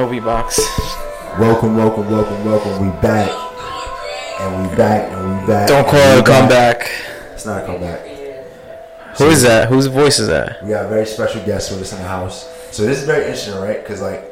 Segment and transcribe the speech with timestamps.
[0.00, 0.58] Obi box.
[1.38, 2.86] Welcome, welcome, welcome, welcome.
[2.86, 3.28] We back.
[4.40, 5.68] And we back, and we back.
[5.68, 6.90] Don't call it a comeback.
[7.34, 8.00] It's not a comeback.
[9.18, 9.68] Who is that?
[9.68, 10.62] Whose voice is that?
[10.62, 12.48] We got a very special guest with us in the house.
[12.74, 13.82] So this is very interesting, right?
[13.82, 14.24] Because, like,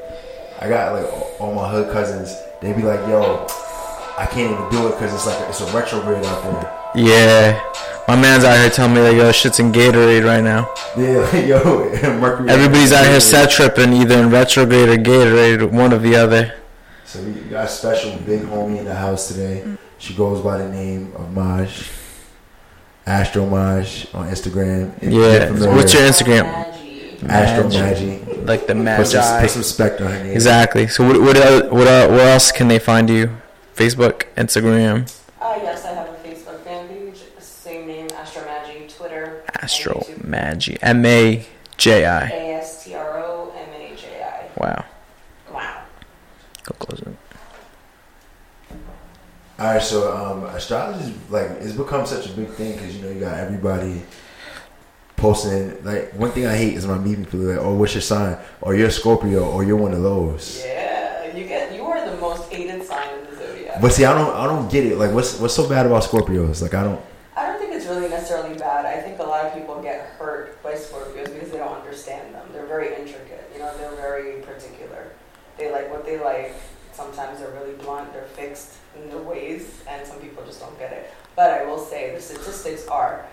[0.58, 2.34] I got, like, all my hood cousins.
[2.62, 3.46] They be like, yo,
[4.16, 6.92] I can't even do it because it's like, it's a retrograde out there.
[6.94, 7.60] Yeah.
[8.08, 10.72] My man's out here telling me that yo shit's in Gatorade right now.
[10.96, 12.48] Yeah, yo, Mercury.
[12.48, 16.54] Everybody's out here set tripping either in retrograde or Gatorade, one or the other.
[17.04, 19.62] So we got a special big homie in the house today.
[19.98, 21.90] She goes by the name of Maj.
[23.06, 24.92] Astro Maj on Instagram.
[25.02, 25.46] If Yeah.
[25.46, 26.44] familiar, What's your Instagram?
[27.28, 28.24] Astro Maji.
[28.24, 28.46] Maji.
[28.46, 30.32] Like the Put some, put some spect on her name.
[30.32, 30.86] Exactly.
[30.88, 33.30] So what what el- what el- where else can they find you?
[33.76, 35.06] Facebook, Instagram,
[35.40, 40.00] Uh, yes, I have a Facebook fan page, same name, Astro Maji, Twitter, and Astro
[40.24, 41.44] Maji, M A
[41.76, 42.28] J I.
[42.28, 44.48] A S T R O M A J I.
[44.56, 44.82] Wow.
[45.52, 45.82] Wow.
[46.64, 47.08] Go close it.
[49.58, 53.02] All right, so um, astrology is like it's become such a big thing because you
[53.02, 54.00] know you got everybody
[55.16, 55.84] posting.
[55.84, 58.38] Like one thing I hate is when I'm meeting people like, "Oh, what's your sign?"
[58.62, 62.16] or "You're a Scorpio," or "You're one of those." Yeah, you get you are the
[62.16, 63.82] most hated sign in the zodiac.
[63.82, 64.96] But see, I don't, I don't get it.
[64.96, 66.62] Like, what's what's so bad about Scorpios?
[66.62, 67.02] Like, I don't.
[67.36, 68.84] I don't think it's really necessarily bad.
[68.84, 72.48] I think a lot of people get hurt by Scorpios because they don't understand them.
[72.52, 73.48] They're very intricate.
[73.52, 75.12] You know, they're very particular.
[75.56, 76.54] They like what they like.
[76.92, 78.12] Sometimes they're really blunt.
[78.12, 81.12] They're fixed in their ways, and some people just don't get it.
[81.38, 83.24] But I will say the statistics are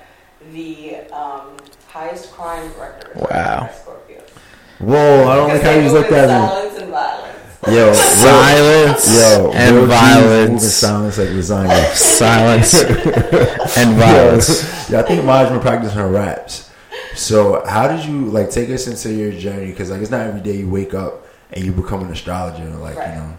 [0.53, 3.67] the um, highest crime record Wow.
[3.87, 6.47] by Whoa, I don't like Because how you move looked at me.
[6.47, 7.57] silence and violence.
[7.67, 7.93] Yo,
[8.29, 10.51] Silence yo, and real G's violence.
[10.51, 11.95] moving silence like lasagna.
[11.95, 12.83] Silence
[13.77, 14.89] and violence.
[14.91, 16.69] yeah, I think Maj been practicing her raps.
[17.15, 19.71] So, how did you like take us into your journey?
[19.71, 22.65] Because like it's not every day you wake up and you become an astrologer.
[22.69, 23.15] Like Right.
[23.15, 23.37] you know,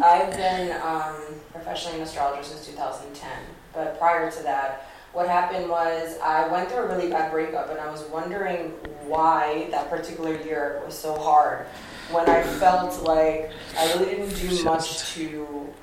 [0.00, 1.16] I've been um,
[1.50, 3.28] professionally an astrologer since 2010,
[3.74, 7.80] but prior to that, what happened was I went through a really bad breakup, and
[7.80, 8.68] I was wondering
[9.06, 11.66] why that particular year was so hard.
[12.12, 15.20] When I felt like I really didn't do much to,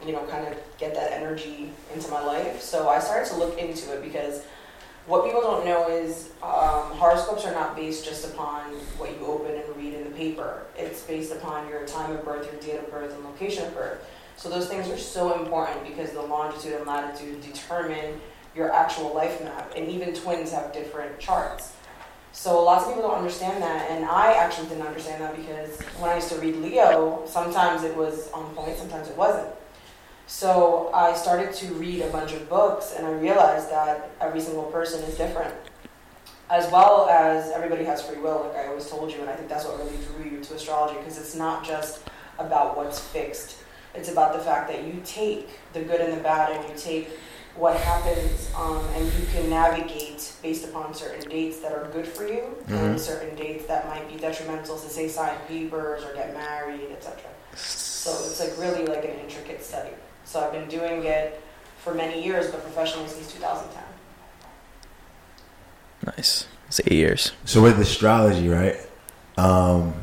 [0.06, 3.58] you know, kind of get that energy into my life, so I started to look
[3.58, 4.44] into it because
[5.08, 8.62] what people don't know is um, horoscopes are not based just upon
[8.98, 10.64] what you open and read in the paper.
[10.78, 14.04] It's based upon your time of birth, your date of birth, and location of birth.
[14.36, 18.20] So those things are so important because the longitude and latitude determine
[18.56, 21.74] your actual life map, and even twins have different charts.
[22.32, 26.10] So lots of people don't understand that, and I actually didn't understand that because when
[26.10, 29.54] I used to read Leo, sometimes it was on point, sometimes it wasn't.
[30.28, 34.64] So I started to read a bunch of books, and I realized that every single
[34.64, 35.54] person is different,
[36.50, 39.50] as well as everybody has free will, like I always told you, and I think
[39.50, 42.02] that's what really drew you to astrology because it's not just
[42.40, 43.58] about what's fixed.
[43.94, 47.10] It's about the fact that you take the good and the bad, and you take
[47.56, 52.28] what happens, um, and you can navigate based upon certain dates that are good for
[52.28, 53.00] you, and Mhm.
[53.00, 57.30] certain dates that might be detrimental, to say sign papers or get married, etc.
[57.56, 59.92] So it's like really like an intricate study.
[60.26, 61.42] So I've been doing it
[61.78, 63.84] for many years, but professionally since 2010.
[66.18, 66.48] Nice.
[66.68, 67.32] It's eight years.
[67.46, 68.78] so with astrology, right?
[69.38, 69.94] Um,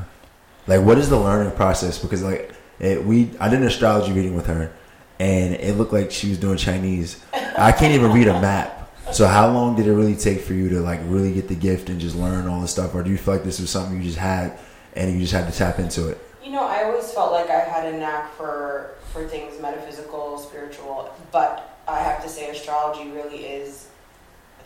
[0.66, 1.98] like, what is the learning process?
[1.98, 4.72] Because like, it, we I did an astrology reading with her,
[5.18, 7.22] and it looked like she was doing Chinese.
[7.32, 8.78] I can't even read a map.
[9.12, 11.90] So how long did it really take for you to like really get the gift
[11.90, 14.04] and just learn all this stuff, or do you feel like this was something you
[14.04, 14.58] just had
[14.94, 16.18] and you just had to tap into it?
[16.42, 21.14] You know, I always felt like I had a knack for for things metaphysical, spiritual,
[21.30, 23.88] but I have to say astrology really is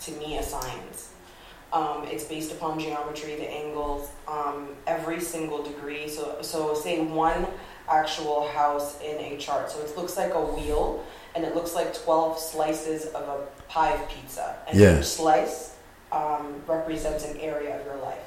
[0.00, 1.12] to me a science.
[1.72, 6.09] Um, it's based upon geometry, the angles, um, every single degree.
[6.09, 7.47] So, so say one
[7.91, 9.70] actual house in a chart.
[9.70, 11.04] So it looks like a wheel,
[11.34, 14.98] and it looks like twelve slices of a pie of pizza, and Yeah.
[14.98, 15.76] each slice
[16.12, 18.22] um, represents an area of your life.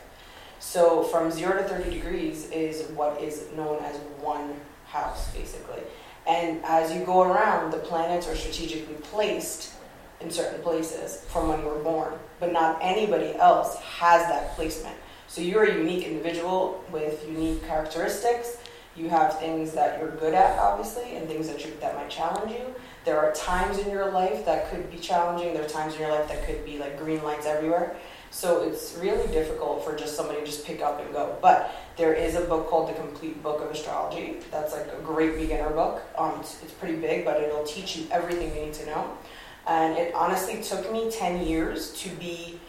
[0.60, 5.82] So from zero to 30 degrees is what is known as one house, basically.
[6.28, 9.74] And as you go around, the planets are strategically placed
[10.22, 14.96] in certain places from when you were born, but not anybody else has that placement.
[15.28, 18.58] So you're a unique individual with unique characteristics.
[18.96, 22.52] You have things that you're good at, obviously, and things that you, that might challenge
[22.52, 22.76] you.
[23.06, 25.54] There are times in your life that could be challenging.
[25.54, 27.96] There are times in your life that could be like green lights everywhere.
[28.32, 31.38] So it's really difficult for just somebody to just pick up and go.
[31.42, 34.38] But there is a book called The Complete Book of Astrology.
[34.52, 36.04] That's like a great beginner book.
[36.18, 39.18] Um, it's, it's pretty big, but it'll teach you everything you need to know.
[39.68, 42.60] And it honestly took me 10 years to be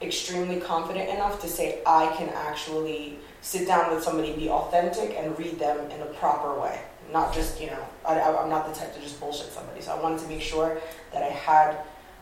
[0.00, 5.36] extremely confident enough to say I can actually sit down with somebody, be authentic, and
[5.38, 6.80] read them in a proper way.
[7.12, 9.80] Not just, you know, I, I'm not the type to just bullshit somebody.
[9.80, 10.78] So I wanted to make sure
[11.12, 11.78] that I had,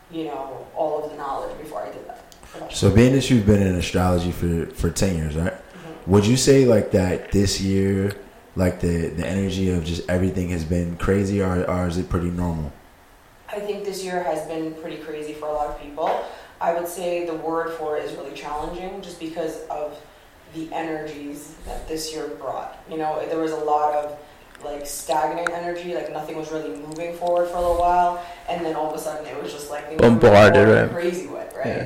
[0.09, 2.23] you know, all of the knowledge before I did that.
[2.69, 5.53] So being that you've been in astrology for for ten years, right?
[5.53, 6.07] Mhm.
[6.07, 8.13] Would you say like that this year,
[8.55, 12.29] like the the energy of just everything has been crazy, or or is it pretty
[12.29, 12.71] normal?
[13.49, 16.23] I think this year has been pretty crazy for a lot of people.
[16.59, 19.97] I would say the word for it is really challenging just because of
[20.53, 22.77] the energies that this year brought.
[22.89, 24.17] You know, there was a lot of
[24.63, 28.75] like stagnant energy, like nothing was really moving forward for a little while, and then
[28.75, 30.91] all of a sudden it was just like things were Bombarded, going right?
[30.91, 31.65] crazy with, right?
[31.67, 31.85] Yeah.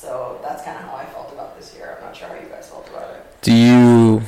[0.00, 1.96] So that's kind of how I felt about this year.
[1.98, 3.24] I'm not sure how you guys felt about it.
[3.40, 4.22] Do you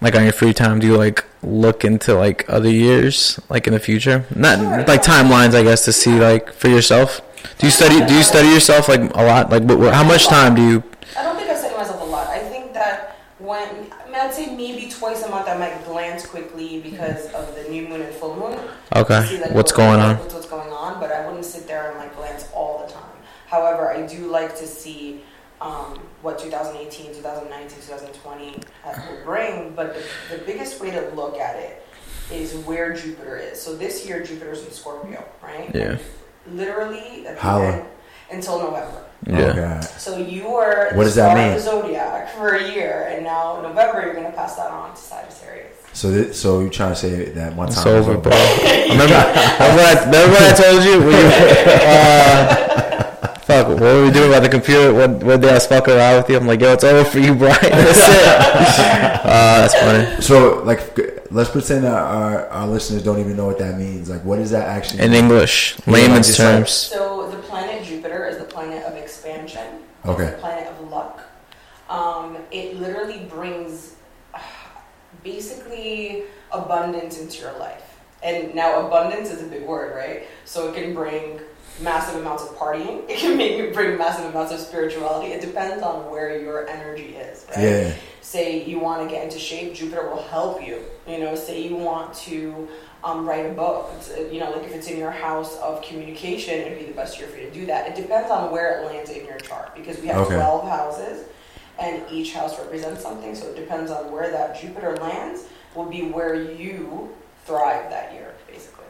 [0.00, 0.78] like on your free time?
[0.80, 4.24] Do you like look into like other years, like in the future?
[4.34, 5.22] Not Sure, like yeah.
[5.22, 7.20] timelines, I guess, to see like for yourself.
[7.58, 8.04] Do you study?
[8.06, 9.50] Do you study yourself like a lot?
[9.50, 10.82] Like, what, what- how much time do you?
[11.16, 12.28] I don't think I study myself a lot.
[12.28, 16.24] I think that when I mean, I'd say maybe twice a month I might glance
[16.26, 18.58] quickly because of the new moon and full moon.
[18.96, 20.16] Okay, see, like, what's what- going on?
[20.16, 20.98] What's, what's going on?
[21.00, 22.27] But I wouldn't sit there and like glance all the time.
[23.48, 25.22] However, I do like to see
[25.60, 28.50] um, what 2018, 2019, 2020
[28.84, 29.72] will bring.
[29.74, 31.86] But the, the biggest way to look at it
[32.30, 33.60] is where Jupiter is.
[33.60, 35.70] So this year Jupiter's in Scorpio, right?
[35.74, 35.98] Yeah.
[36.46, 37.84] Literally How end,
[38.30, 39.04] until November.
[39.26, 39.36] Yeah.
[39.38, 39.86] Okay.
[39.98, 41.54] So you were What the does that star of mean?
[41.54, 45.74] the zodiac for a year, and now November you're gonna pass that on to Sagittarius.
[45.94, 48.20] So th- so you trying to say that one time It's over, over?
[48.20, 48.32] bro.
[48.62, 50.98] remember, remember, what I, remember what I told you?
[51.08, 53.27] When you uh, fuck,
[53.74, 54.92] what were we doing about the computer?
[54.94, 56.36] What, what day I was fucking around with you?
[56.36, 57.58] I'm like, yo, it's over for you, Brian.
[57.62, 59.18] That's it.
[59.28, 60.22] Uh, that's funny.
[60.22, 60.80] So like,
[61.30, 64.08] let's pretend that our our listeners don't even know what that means.
[64.08, 65.00] Like, what is that actually?
[65.02, 65.24] In mean?
[65.24, 66.70] English, Yeah, layman's like it's like- terms.
[66.70, 69.82] So the planet Jupiter is the planet of expansion.
[70.06, 70.22] Okay.
[70.24, 71.20] It's the planet of luck.
[71.90, 73.96] Um, it literally brings
[74.32, 74.38] uh,
[75.22, 77.98] basically abundance into your life.
[78.22, 80.26] And now abundance is a big word, right?
[80.44, 81.40] So it can bring
[81.80, 83.04] massive amounts of partying.
[83.08, 85.32] It can maybe bring massive amounts of spirituality.
[85.32, 87.62] It depends on where your energy is, right?
[87.62, 87.94] Yeah.
[88.20, 90.82] say you want to get into shape, Jupiter will help you.
[91.06, 92.68] You know, say you want to
[93.04, 93.90] um, write a book.
[93.96, 96.92] It's, uh, you know, like if it's in your house of communication, it'd be the
[96.92, 97.88] best year for you to do that.
[97.88, 100.34] It depends on where it lands in your chart because we have Okay.
[100.34, 101.26] 12 houses
[101.78, 103.34] and each house represents something.
[103.36, 105.44] So it depends on where that Jupiter lands
[105.76, 107.14] will be where you
[107.46, 108.84] thrive that year, basically.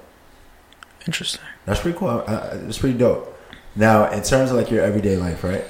[1.07, 1.45] Interesting.
[1.69, 2.09] That's pretty cool.
[2.09, 3.37] Uh, That's pretty dope.
[3.77, 5.65] Now, in terms of like your everyday life, right?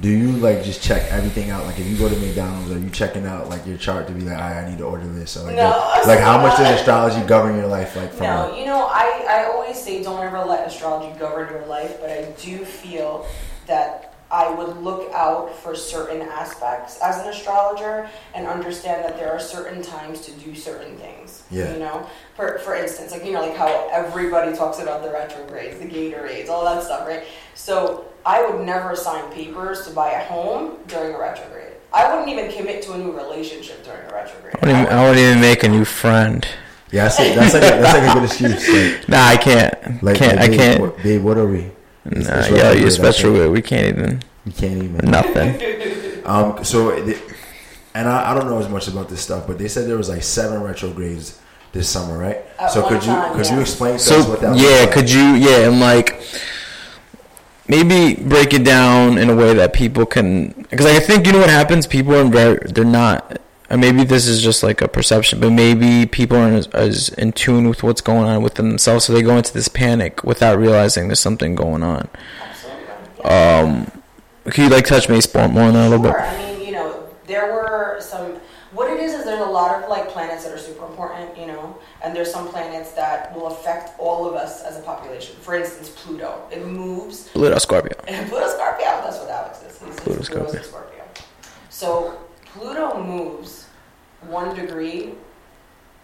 [0.00, 1.66] Do you like just check everything out?
[1.66, 4.22] Like, if you go to McDonald's, are you checking out like your chart to be
[4.22, 5.36] like, "I I need to order this"?
[5.36, 5.70] Or like, No,
[6.06, 7.94] like how much does astrology govern your life?
[7.94, 11.52] Like, from No, a- you know, I, I always say don't ever let astrology govern
[11.52, 13.26] your life, but I do feel
[13.66, 19.30] that I would look out for certain aspects as an astrologer and understand that there
[19.30, 21.44] are certain times to do certain things.
[21.52, 21.72] Yeah.
[21.72, 25.78] You know, for for instance, like you know, like how everybody talks about the retrogrades,
[25.78, 27.22] the Gatorades, all that stuff, right?
[27.54, 31.74] So I would never sign papers to buy a home during a retrograde.
[31.92, 34.56] I wouldn't even commit to a new relationship during a retrograde.
[34.60, 36.44] I wouldn't even, I wouldn't even make a new friend.
[36.90, 37.36] yeah, that's, it.
[37.36, 38.98] that's like a, that's like a good excuse.
[38.98, 40.02] Like, Nah, I can't.
[40.02, 40.36] like can't.
[40.38, 40.80] like, I babe, can't.
[40.80, 41.70] What, babe, what are we?
[42.06, 43.36] It's- Nah, it's yo, you're special.
[43.40, 43.48] it.
[43.50, 44.22] We can't even.
[44.44, 45.10] You can't even.
[45.10, 45.60] Nothing.
[46.26, 46.64] Um.
[46.64, 47.18] So, the-
[47.94, 50.08] and I, I don't know as much about this stuff, but they said there was
[50.08, 51.38] like seven retrogrades
[51.72, 52.38] this summer, right?
[52.58, 54.56] At so one could you time, could you explain to So us what that?
[54.56, 54.92] yeah, looks like?
[54.92, 56.20] could you yeah, and like
[57.68, 61.40] maybe break it down in a way that people can because I think you know
[61.40, 61.86] what happens.
[61.86, 63.38] People are very they're not.
[63.74, 67.32] And maybe this is just like a perception, but maybe people aren't as, as in
[67.32, 71.08] tune with what's going on within themselves, so they go into this panic without realizing
[71.08, 72.08] there's something going on.
[72.40, 73.24] Absolutely.
[73.24, 73.90] Um,
[74.52, 76.12] can you like touch base more more on that a little Sure.
[76.12, 76.22] bit?
[76.22, 78.34] I mean, you know, there were some.
[78.70, 81.46] What it is is there's a lot of like planets that are super important, you
[81.46, 85.34] know, and there's some planets that will affect all of us as a population.
[85.40, 86.46] For instance, Pluto.
[86.52, 87.28] It moves.
[87.30, 87.94] Pluto Scorpio.
[88.28, 88.86] Pluto Scorpio.
[89.02, 89.78] That's what Alex is.
[90.00, 90.62] Pluto Scorpio.
[90.62, 91.04] Scorpio.
[91.70, 93.63] So Pluto moves
[94.28, 95.14] one degree.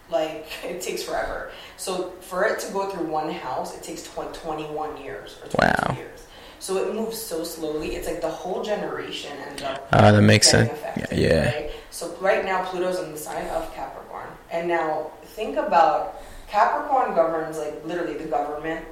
[0.09, 1.51] Like it takes forever.
[1.77, 5.57] So for it to go through one house, it takes tw- 21 years or 22
[5.89, 5.95] Wow.
[5.97, 6.25] years.
[6.59, 7.95] So it moves so slowly.
[7.95, 10.71] It's like the whole generation ends up Ah, that makes sense.
[10.71, 11.45] affected, Yeah, yeah.
[11.55, 11.71] Right?
[11.89, 14.27] So right now Pluto's in the sign of Capricorn.
[14.51, 18.85] And now think about Capricorn governs like literally the government,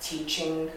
[0.00, 0.70] teaching,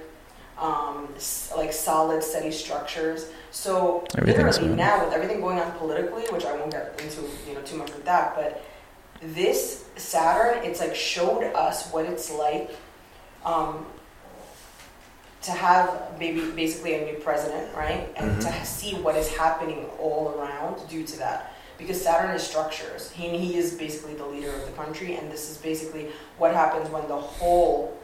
[0.60, 1.10] um,
[1.56, 3.28] like solid, steady structures.
[3.52, 7.62] So literally now with everything going on politically, which I won't get into you know
[7.62, 8.64] too much with that, but
[9.22, 12.70] this Saturn, it's like showed us what it's like
[13.46, 13.86] um,
[15.44, 18.42] to have maybe basically a new president, right, and Mhm.
[18.60, 21.54] to see what is happening all around due to that.
[21.78, 23.12] Because Saturn is structures.
[23.12, 26.08] He, he is basically the leader of the country, and this is basically
[26.38, 27.98] what happens when the whole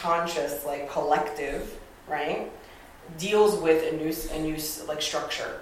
[0.00, 1.78] conscious, like collective,
[2.08, 2.50] right,
[3.18, 5.60] deals with a new, a new like structure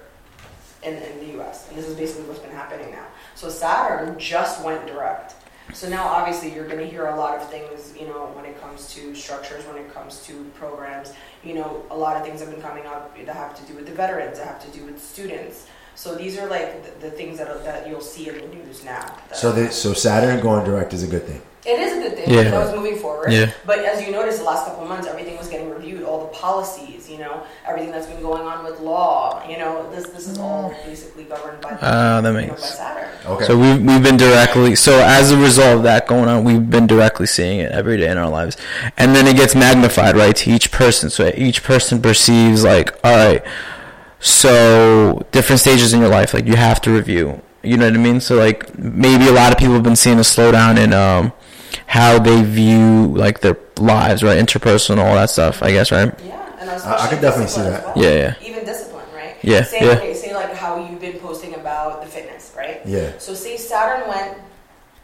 [0.83, 1.67] in, in the U.S.
[1.69, 3.05] And this is basically what's been happening now.
[3.35, 5.35] So Saturn just went direct.
[5.73, 8.59] So now, obviously, you're going to hear a lot of things, you know, when it
[8.61, 11.13] comes to structures, when it comes to programs.
[11.43, 13.85] You know, a lot of things have been coming up that have to do with
[13.85, 15.67] the veterans, that have to do with students.
[15.95, 19.17] So these are like the, the things that, that you'll see in the news now.
[19.33, 21.41] So the, so Saturn going direct is a good thing.
[21.67, 22.33] It is a good thing.
[22.33, 22.43] Yeah.
[22.51, 23.31] That was moving forward.
[23.33, 23.51] Yeah.
[23.65, 26.03] But as you noticed, the last couple of months, everything was getting reviewed.
[26.03, 29.43] All the policies, you know, everything that's been going on with law.
[29.49, 32.63] You know, this this is all basically governed by, Ah, that you know, by makes-
[32.77, 33.09] Saturn.
[33.25, 33.45] Okay.
[33.45, 36.87] So we've we've been directly so as a result of that going on, we've been
[36.87, 38.55] directly seeing it every day in our lives,
[38.97, 41.09] and then it gets magnified right to each person.
[41.09, 43.43] So each person perceives like, all right,
[44.19, 47.41] so different stages in your life, like you have to review.
[47.63, 48.19] You know what I mean?
[48.21, 51.33] So like maybe a lot of people have been seeing a slowdown in um
[51.87, 55.63] how they view like their lives, right, interpersonal, all that stuff.
[55.63, 56.13] I guess, right?
[56.27, 57.95] Yeah, and I especially could definitely see that.
[57.95, 58.03] well.
[58.05, 58.35] Yeah, yeah.
[58.43, 59.37] Even discipline, right?
[59.41, 59.91] Yeah, Say, yeah.
[59.99, 62.81] okay, say like how you've been posting about the fitness, right?
[62.85, 63.17] Yeah.
[63.17, 64.37] So say Saturn went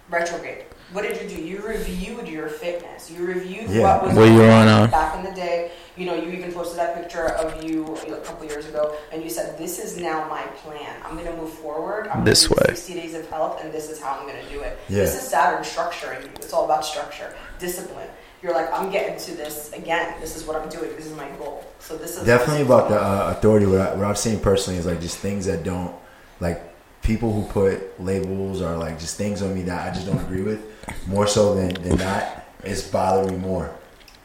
[0.09, 0.65] retrograde.
[0.91, 1.41] What did you do?
[1.43, 3.09] You reviewed your fitness.
[3.09, 3.81] You reviewed Yeah.
[3.97, 5.71] what was What you going on, uh, back in the day.
[5.95, 9.29] You know, you even posted that picture of you a couple years ago, and you
[9.29, 10.95] said, "This is now my plan.
[11.05, 12.07] I'm going to move forward.
[12.07, 14.62] I'm This way." 60 days of health, and this is how I'm going to do
[14.62, 15.00] it." Yeah.
[15.00, 16.29] This is Saturn structuring you.
[16.38, 18.09] It's all about structure, discipline.
[18.41, 20.19] You're like, I'm getting to this again.
[20.19, 20.89] This is what I'm doing.
[20.97, 21.63] This is my goal.
[21.79, 23.65] So this is Definitely about the uh, authority.
[23.65, 25.95] What, I, what I've seen personally is like just things that don't
[26.41, 26.62] like
[27.03, 30.41] people who put labels or like just things on me that I just don't agree
[30.41, 30.62] with.
[31.07, 33.73] More so than than that, it's bothering me more.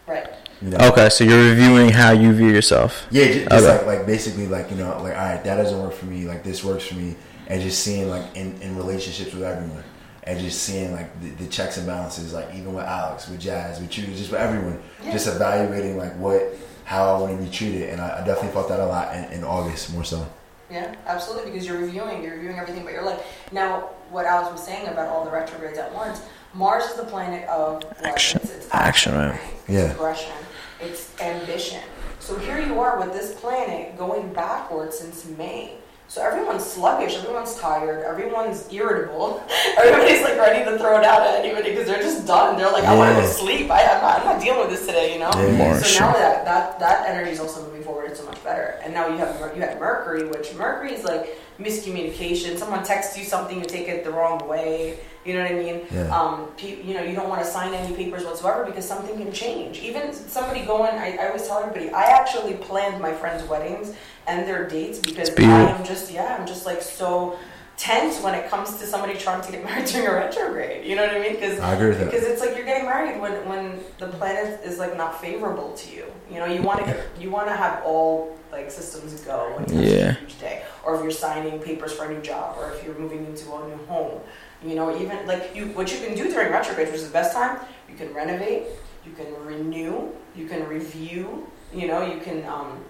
[0.08, 0.28] right.
[0.60, 0.88] You know?
[0.88, 3.06] Okay, so you're reviewing how you view yourself.
[3.10, 3.86] Yeah, just, just Okay.
[3.86, 6.42] like like basically like you know like all right that doesn't work for me like
[6.42, 7.14] this works for me
[7.46, 9.84] and just seeing like in, in relationships with everyone
[10.24, 13.80] and just seeing like the, the checks and balances like even with Alex with Jazz
[13.80, 15.12] with you just with everyone Yeah.
[15.12, 16.42] just evaluating like what
[16.84, 19.24] how I want to be treated and I, I definitely felt that a lot in,
[19.32, 20.26] in August more so
[20.70, 23.20] Yeah, absolutely, because you're reviewing, you're reviewing everything but your life.
[23.52, 26.20] Now, what Alex was saying about all the retrogrades at once,
[26.52, 28.04] Mars is the planet of what?
[28.04, 28.40] Action.
[28.42, 29.40] It's, it's Action, right.
[29.66, 29.92] Yeah.
[29.92, 30.32] aggression.
[30.80, 31.82] It's ambition.
[32.20, 35.78] So here you are with this planet going backwards since May.
[36.08, 39.42] So everyone's sluggish, everyone's tired, everyone's irritable,
[39.78, 42.56] everybody's like ready to throw it out at anybody because they're just done.
[42.56, 43.70] They're like, I want to go sleep.
[43.70, 45.30] I, I'm, not, I'm not dealing with this today, you know.
[45.35, 45.58] Yeah.
[45.58, 48.80] More So now that, that that energy is also moving forward, it's so much better.
[48.82, 52.56] And now you have you have Mercury, which Mercury is like miscommunication.
[52.56, 55.00] Someone texts you something, you take it the wrong way.
[55.28, 55.80] You know what I mean?
[55.90, 56.18] Yeah.
[56.18, 59.30] Um, pe- you know, you don't want to sign any papers whatsoever because something can
[59.30, 59.78] change.
[59.80, 63.94] Even somebody going, I, I always tell everybody, I actually planned my friends' weddings
[64.26, 67.38] and their dates because I'm just, yeah, I'm just like so
[67.76, 70.87] tense when it comes to somebody trying to get married during a retrograde.
[70.87, 71.35] You know what I mean?
[71.35, 74.61] Because I agree with that because it's like you're getting married when, when the planet
[74.64, 76.06] is like not favorable to you.
[76.30, 80.14] You know, you want to you want to have all like systems go when Yeah.
[80.14, 83.26] huge day, or if you're signing papers for a new job, or if you're moving
[83.26, 84.23] into a new home.
[84.64, 87.32] You know, even like you what you can do during retrograde, which is the best
[87.32, 88.64] time, you can renovate,
[89.06, 91.46] you can renew, you can review.
[91.72, 92.82] You know, you can um,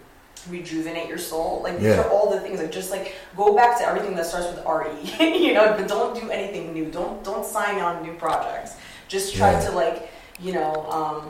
[0.48, 1.60] rejuvenate your soul.
[1.62, 2.02] Like these Yeah.
[2.02, 2.60] are all the things.
[2.60, 5.26] Like just like go back to everything that starts with RE.
[5.46, 6.86] you know, but don't do anything new.
[6.86, 8.76] Don't don't sign on new projects.
[9.08, 9.68] Just try Yeah.
[9.68, 10.10] to like
[10.40, 11.22] you know um,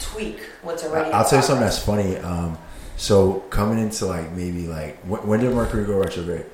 [0.00, 1.10] tweak what's already.
[1.12, 2.58] I'll tell you something that's funny um,
[2.96, 6.46] so coming into like maybe like when, when did Mercury go retrograde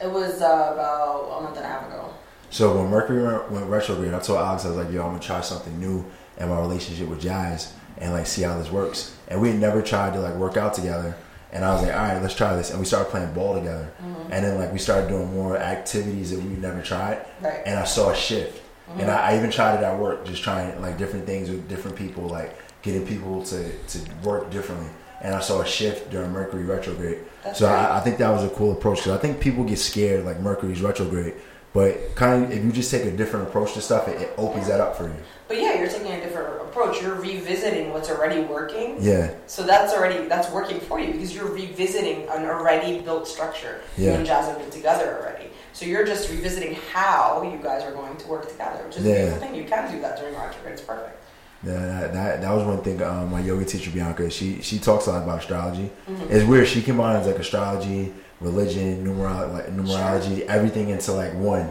[0.00, 2.12] It was uh, about a month and a half ago.
[2.50, 5.40] So when Mercury went, retrograde, I told Alex I was like, "Yo, I'm gonna try
[5.40, 6.04] something new
[6.38, 9.82] in my relationship with Jazz and like see how this works." And we had never
[9.82, 11.16] tried to like work out together.
[11.52, 13.92] And I was like, "All right, let's try this." And we started playing ball together.
[14.30, 17.24] And then like we started doing more activities that we've never tried.
[17.40, 17.62] Right.
[17.66, 18.62] And I saw a shift.
[18.98, 21.96] And I, I even tried it at work, just trying like different things with different
[21.96, 24.90] people, like getting people to to work differently.
[25.22, 27.18] And I saw a shift during Mercury retrograde.
[27.44, 27.66] That's so.
[27.66, 30.40] I, I think that was a cool approach because I think people get scared like
[30.40, 31.34] Mercury's retrograde,
[31.72, 34.68] but kind of if you just take a different approach to stuff, it, it opens
[34.68, 35.14] that up for you.
[35.46, 37.02] But yeah, you're taking a different approach.
[37.02, 38.96] You're revisiting what's already working.
[38.98, 43.82] Yeah, So that's already that's working for you because you're revisiting an already built structure.
[43.98, 44.12] You Yeah.
[44.14, 45.50] and Jazz have been together already.
[45.74, 49.08] So you're just revisiting how you guys are going to work together, which is a
[49.08, 49.14] Yeah.
[49.16, 49.54] beautiful thing.
[49.54, 50.72] You can do that during retrograde.
[50.74, 51.20] It's perfect.
[51.66, 53.02] Yeah that, that, that was one thing.
[53.02, 55.90] Um, my yoga teacher Bianca, she she talks a lot about astrology.
[56.08, 56.30] Mhm.
[56.30, 56.68] It's weird.
[56.68, 61.70] She combines like astrology, religion, numerology, like numerology, everything into like one.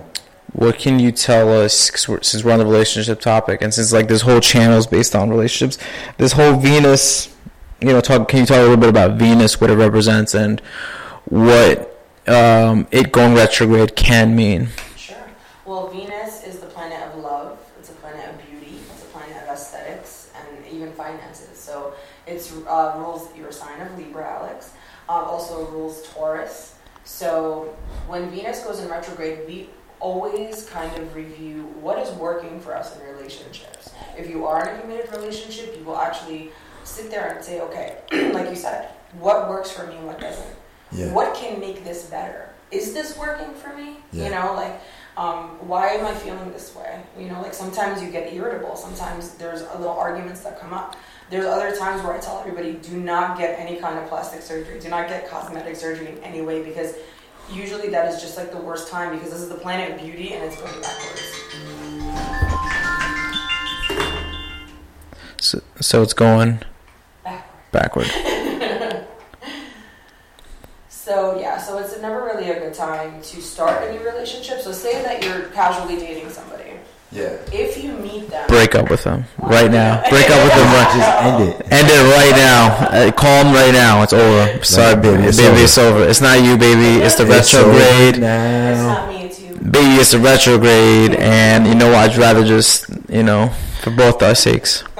[0.53, 3.91] What can you tell us, 'cause we're, since we're on the relationship topic, and since
[3.91, 5.77] like this whole channel is based on relationships,
[6.17, 7.29] this whole Venus
[7.83, 8.29] you know, talk.
[8.29, 10.61] Can you talk a little bit about Venus, what it represents, and
[11.25, 14.69] what um, it going retrograde can mean?
[14.95, 15.17] Sure.
[15.65, 17.59] Well, Venus is the planet of love.
[17.79, 18.77] It's a planet of beauty.
[18.93, 21.57] It's a planet of aesthetics and even finances.
[21.57, 21.93] So
[22.25, 24.73] it uh, rules your sign of Libra, Alex.
[25.09, 26.75] Uh, also rules Taurus.
[27.03, 27.75] So
[28.07, 32.97] when Venus goes in retrograde, we always kind of review what is working for us
[32.97, 33.89] in relationships.
[34.17, 36.51] If you are in a committed relationship, you will actually
[36.83, 37.97] sit there and say, okay,
[38.33, 38.89] like you said,
[39.19, 40.55] what works for me and what doesn't?
[40.91, 41.11] Yeah.
[41.13, 42.49] What can make this better?
[42.71, 43.97] Is this working for me?
[44.11, 44.25] Yeah.
[44.25, 44.81] You know, like,
[45.15, 47.01] um, why am I feeling this way?
[47.17, 48.75] You know, like sometimes you get irritable.
[48.75, 50.95] Sometimes there's a little arguments that come up.
[51.29, 54.79] There's other times where I tell everybody, do not get any kind of plastic surgery.
[54.79, 56.95] Do not get cosmetic surgery in any way because
[57.51, 60.33] usually that is just like the worst time because this is the planet of beauty
[60.33, 61.39] and it's going backwards.
[65.39, 66.59] So, so it's going
[67.23, 68.11] Backwards.
[68.11, 68.11] backward.
[70.89, 74.61] So yeah, so it's never really a good time to start a new relationship.
[74.61, 76.72] So say that you're casually dating somebody.
[77.13, 77.37] Yeah.
[77.51, 80.01] If you meet them, Break up with them right now.
[80.09, 80.91] Break up with them right.
[80.97, 81.71] Just end it.
[81.71, 82.87] End it right now.
[82.89, 84.01] Uh, call them right now.
[84.03, 84.63] It's over.
[84.63, 85.27] Sorry, baby, baby.
[85.27, 85.63] it's baby, over.
[85.63, 86.03] it's over.
[86.09, 87.03] It's not you, baby.
[87.03, 88.09] It's the It's over retrograde.
[88.15, 88.87] it's now.
[88.93, 89.53] not me, it's you.
[89.55, 92.09] Baby, it's the retrograde, and you know what?
[92.11, 93.49] I'd rather just, you know,
[93.81, 94.83] for both our sakes.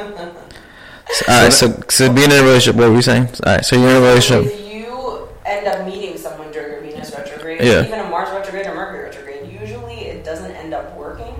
[1.15, 3.27] So, all right, so so being in a relationship, what were you saying?
[3.45, 4.51] All right, so you're in a relationship.
[4.51, 7.85] If you end up meeting someone during a Venus retrograde, Yeah.
[7.85, 11.35] even a Mars retrograde or Mercury retrograde, usually it doesn't end up working.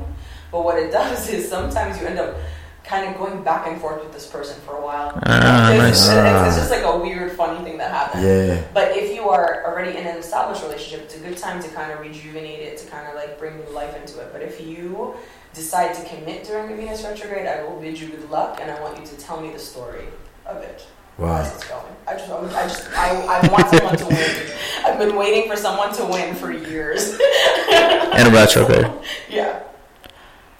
[0.63, 2.37] But what it does is sometimes you end up
[2.85, 5.17] kind of going back and forth with this person for a while.
[5.25, 6.47] Ah, It's- nice.
[6.47, 8.23] It's, it's just like a weird, funny thing that happens.
[8.23, 8.61] Yeah.
[8.73, 11.91] But if you are already in an established relationship, it's a good time to kind
[11.91, 14.31] of rejuvenate it, to kind of like bring new life into it.
[14.33, 15.15] But if you
[15.53, 18.79] decide to commit during a Venus retrograde, I will bid you good luck, and I
[18.81, 20.05] want you to tell me the story
[20.45, 20.85] of it.
[21.17, 21.37] Wow.
[21.41, 21.83] As it's going.
[22.07, 23.09] I just, I just, I,
[23.43, 24.51] I want someone to win.
[24.85, 27.13] I've been waiting for someone to win for years.
[27.13, 28.91] In a retrograde.
[29.29, 29.61] yeah,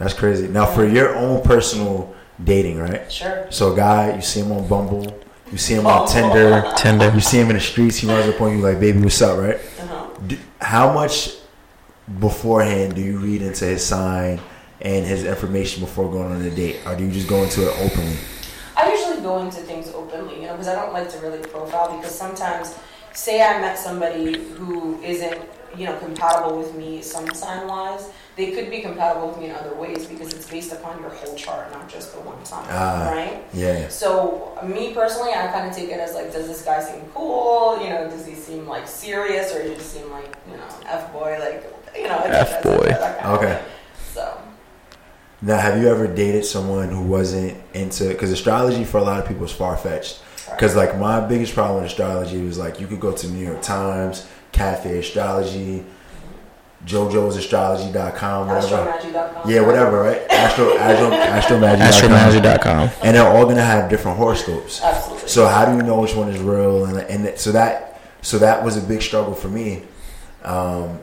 [0.03, 0.48] That's crazy.
[0.48, 3.11] Now, for your own personal dating, right?
[3.11, 3.48] sure.
[3.50, 6.07] So, a guy, you see him on Bumble, you see him on.
[6.07, 7.11] Tinder, Tinder.
[7.13, 9.37] you see him in the streets, he runs up on you like, baby, what's up,
[9.39, 9.55] right?
[9.55, 10.09] Uh-huh.
[10.27, 11.35] Do, how much
[12.20, 14.42] beforehand do you read into his sign
[14.81, 16.79] and his information before going on a date?
[16.85, 18.18] Or do you just go into it openly?
[18.75, 21.96] I usually go into things openly, you know, because I don't like to really profile
[21.96, 22.75] because sometimes,
[23.13, 25.39] say I met somebody who isn't,
[25.77, 29.51] you know, compatible with me sun sign wise, they could be compatible with me in
[29.55, 33.09] other ways because it's based upon your whole chart, not just the one sign, Ah.
[33.12, 33.44] right?
[33.53, 33.88] Yeah.
[33.90, 37.79] So me personally, I kind of take it as like, does this guy seem cool?
[37.81, 41.12] You know, does he seem like serious, or does he seem like you know, f
[41.14, 41.64] boy, like
[41.96, 42.88] you know, F boy.
[42.88, 43.62] that kind of Okay.
[44.14, 44.38] So
[45.42, 48.07] Now, have you ever dated someone who wasn't into?
[48.09, 50.22] Because astrology for a lot of people is far fetched.
[50.50, 53.62] Because like my biggest problem with astrology was like you could go to New York
[53.62, 55.83] Times, Cafe Astrology,
[56.85, 57.35] JoJo's
[58.48, 58.92] whatever.
[58.92, 59.50] astromaji.com.
[59.51, 60.22] Yeah, whatever, right?
[60.31, 61.09] Astro, Astro,
[61.59, 61.79] Astromaji.
[61.79, 62.89] Astromaji.com.
[63.03, 64.81] And they're all gonna have different horoscopes.
[64.81, 65.27] Absolutely.
[65.27, 66.85] So how do you know which one is real?
[66.85, 69.83] And and that- so that so that was a big struggle for me.
[70.44, 71.00] Um,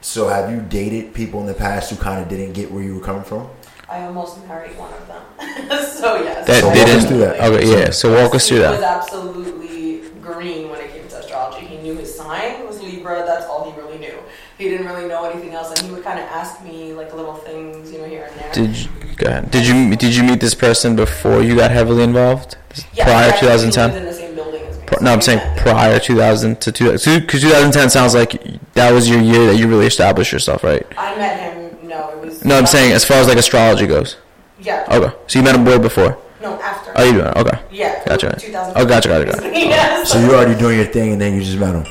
[0.00, 2.94] so have you dated people in the past who kind of didn't get where you
[2.96, 3.48] were coming from?
[3.88, 5.22] I almost married one of them.
[5.84, 6.46] so yes.
[6.46, 6.96] That So walk didn't.
[6.96, 7.40] us through that.
[7.40, 7.90] Okay, yeah.
[7.90, 9.02] So walk us through He was that.
[9.02, 11.66] absolutely green when it came to astrology.
[11.66, 13.24] He knew his sign was Libra.
[13.26, 14.14] That's all he really knew.
[14.58, 17.34] He didn't really know anything else, and he would kind of ask me like little
[17.34, 18.43] things, you know, here and there.
[18.54, 19.50] Did you, go ahead.
[19.50, 22.56] Did you did you meet this person before you got heavily involved?
[22.94, 23.96] Yeah, prior he actually 2010.
[23.96, 24.62] in the same building.
[24.86, 27.20] Pro- No, I'm saying prior 2000 to 2000.
[27.20, 28.32] Because 2010 sounds like
[28.74, 30.84] that was your year that you really established yourself, right?
[30.96, 31.88] I met him.
[31.88, 32.44] No, it was.
[32.44, 34.16] No, I'm saying as far as like astrology goes.
[34.60, 34.86] Yeah.
[34.90, 36.16] Okay, so you met him way before.
[36.40, 36.92] No, after.
[36.96, 37.36] Oh, you doing it?
[37.36, 37.58] Okay.
[37.70, 38.02] Yeah.
[38.06, 38.36] Gotcha.
[38.38, 38.74] 2000.
[38.76, 39.50] Oh, gotcha, gotcha, gotcha.
[39.60, 40.04] yeah.
[40.04, 41.84] So you're already doing your thing, and then you just met him.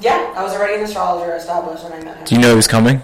[0.00, 2.24] Yeah, I was already an astrologer established when I met him.
[2.24, 3.02] Do you know he was coming?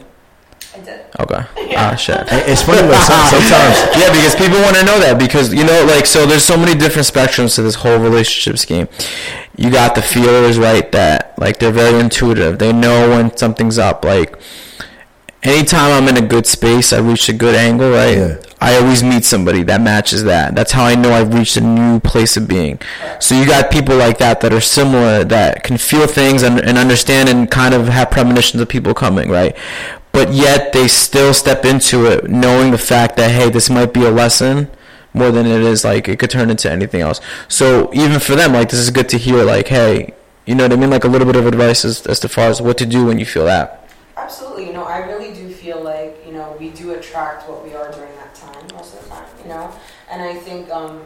[0.76, 1.00] I did.
[1.20, 1.44] Okay.
[1.78, 2.16] Ah, shit.
[2.30, 3.76] It's funny, like some- sometimes.
[4.00, 6.74] yeah, because people want to know that because you know, like, so there's so many
[6.74, 8.88] different spectrums to this whole relationship scheme.
[9.56, 10.90] You got the feelers, right?
[10.92, 12.58] That like they're very intuitive.
[12.58, 14.06] They know when something's up.
[14.06, 14.38] Like,
[15.42, 18.16] anytime I'm in a good space, I reach a good angle, right?
[18.16, 18.36] Yeah.
[18.58, 20.54] I always meet somebody that matches that.
[20.54, 22.80] That's how I know I've reached a new place of being.
[23.20, 26.78] So you got people like that that are similar that can feel things and, and
[26.78, 29.54] understand and kind of have premonitions of people coming, right?
[30.16, 34.02] But yet they still step into it knowing the fact that hey, this might be
[34.02, 34.70] a lesson
[35.12, 37.20] more than it is like it could turn into anything else.
[37.48, 39.44] So even for them, like this is good to hear.
[39.44, 40.14] Like hey,
[40.46, 40.88] you know what I mean?
[40.88, 43.18] Like a little bit of advice as, as to far as what to do when
[43.18, 43.90] you feel that.
[44.16, 44.68] Absolutely.
[44.68, 47.92] You know, I really do feel like, you know, we do attract what we are
[47.92, 49.70] during that time most of the time, you know?
[50.10, 51.04] And I think um,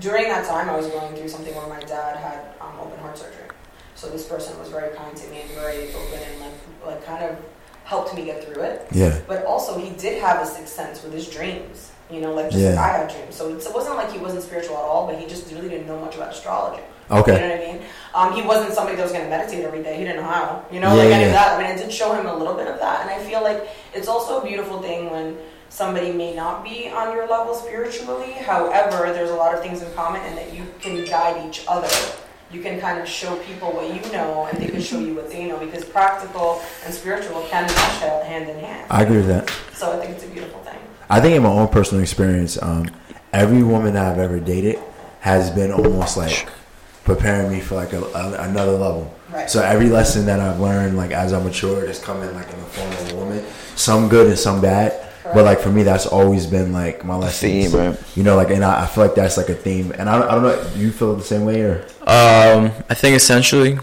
[0.00, 3.18] during that time, I was going through something where my dad had um, open heart
[3.18, 3.48] surgery.
[3.96, 6.52] So this person was very kind to me and very open and like
[6.86, 7.36] like kind of
[7.84, 8.86] helped me get through it.
[8.92, 9.18] Yeah.
[9.26, 11.90] But also, he did have a sixth sense with his dreams.
[12.10, 12.70] You know, like just Yeah.
[12.70, 13.34] like I had dreams.
[13.34, 15.98] So it wasn't like he wasn't spiritual at all, but he just really didn't know
[15.98, 16.82] much about astrology.
[17.10, 17.34] Okay.
[17.34, 17.82] You know what I mean?
[18.14, 19.96] Um, he wasn't somebody that was going to meditate every day.
[19.98, 20.64] He didn't know how.
[20.70, 21.26] You know, Yeah, like any yeah.
[21.28, 21.58] of that.
[21.58, 23.68] I mean, I did show him a little bit of that, and I feel like
[23.94, 25.36] it's also a beautiful thing when
[25.68, 28.32] somebody may not be on your level spiritually.
[28.32, 31.88] However, there's a lot of things in common, and that you can guide each other.
[32.54, 35.28] You can kind of show people what you know, and they can show you what
[35.28, 38.86] they know, because practical and spiritual can mesh hand in hand.
[38.88, 39.50] I agree with that.
[39.72, 40.78] So I think it's a beautiful thing.
[41.10, 42.88] I think in my own personal experience, um,
[43.32, 44.78] every woman I've ever dated
[45.18, 46.48] has been almost like
[47.02, 49.12] preparing me for like a, a, another level.
[49.32, 49.50] Right.
[49.50, 52.60] So every lesson that I've learned, like as I matured, has come in like in
[52.60, 53.44] the form of a woman.
[53.74, 55.12] Some good and some bad.
[55.24, 57.72] But like for me, that's always been like my lessons.
[57.72, 57.98] theme, right?
[58.16, 59.92] You know, like and I, I feel like that's like a theme.
[59.96, 60.70] And I don't, I don't know.
[60.74, 61.82] Do you feel the same way or?
[62.06, 63.78] Um, I think essentially,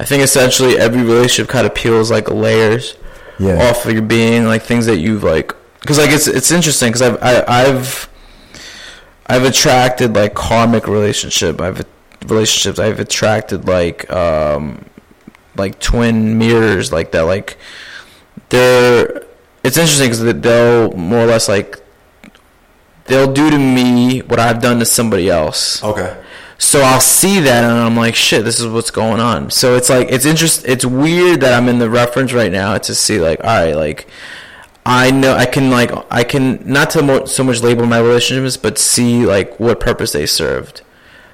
[0.00, 2.96] I think essentially every relationship kind of peels like layers
[3.38, 3.70] Yeah.
[3.70, 7.02] off of your being, like things that you've like, because like it's it's interesting because
[7.02, 8.08] I've I, I've
[9.28, 11.60] I've attracted like karmic relationship.
[11.60, 11.84] I've
[12.26, 12.78] relationships.
[12.80, 14.84] I've attracted like um
[15.56, 17.22] like twin mirrors like that.
[17.22, 17.58] Like
[18.48, 19.23] they're
[19.64, 21.78] it's interesting because they'll more or less like
[23.06, 25.82] they'll do to me what I've done to somebody else.
[25.82, 26.20] Okay.
[26.58, 29.50] So I'll see that and I'm like, shit, this is what's going on.
[29.50, 30.64] So it's like it's interest.
[30.66, 34.06] It's weird that I'm in the reference right now to see like, all right, like
[34.86, 38.56] I know I can like I can not to mo- so much label my relationships,
[38.56, 40.82] but see like what purpose they served.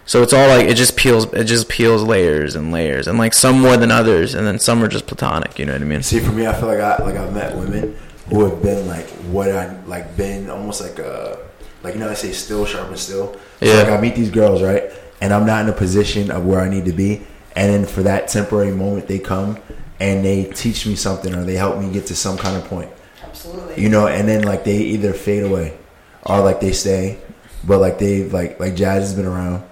[0.07, 3.35] So it's all like it just peels it just peels layers and layers and like
[3.35, 5.59] some more than others and then some are just platonic.
[5.59, 6.03] You know what I mean?
[6.03, 7.97] See, for me, I feel like I like I've met women
[8.31, 11.39] who have been like what I like been almost like a
[11.83, 13.33] like you know I say still sharp and still.
[13.35, 13.83] So Yeah.
[13.83, 14.91] like I meet these girls right,
[15.21, 17.23] and I'm not in a position of where I need to be,
[17.57, 19.59] and then for that temporary moment they come
[19.99, 22.91] and they teach me something or they help me get to some kind of point,
[23.23, 23.83] Absolutely.
[23.83, 25.77] you know, and then like they either fade away
[26.25, 27.19] or like they stay,
[27.65, 29.63] but like they like like Jazz has been around,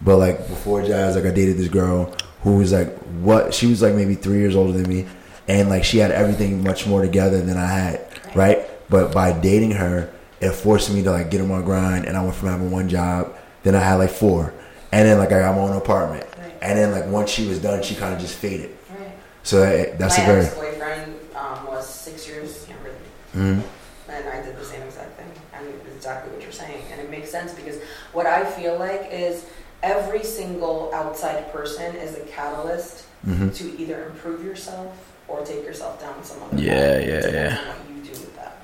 [0.00, 3.82] but like before Jazz, like I dated this girl who was like what she was
[3.82, 5.06] like maybe three years older than me,
[5.48, 8.05] and like she had everything much more together than I had,
[8.36, 8.88] right?
[8.88, 12.22] But by dating her, it forced me to like get on my grind, and I
[12.22, 14.52] went from having one job, then I had like four,
[14.92, 16.54] and then like I got my own apartment, Right.
[16.62, 18.76] and then like once she was done, she kind of just faded.
[18.98, 19.12] Right.
[19.42, 22.90] So that, that's My a very ex-boyfriend um, was six years younger
[23.34, 24.14] than me, Mhm.
[24.14, 25.26] and I did the same exact thing.
[25.54, 27.76] And it's exactly what you're saying, and it makes sense because
[28.12, 29.44] what I feel like is
[29.82, 33.54] every single outside person is a catalyst Mhm.
[33.56, 34.92] to either improve yourself
[35.28, 36.82] or take yourself down some other Yeah, path.
[36.82, 37.58] yeah, It depends yeah.
[37.58, 38.56] on what you do with that.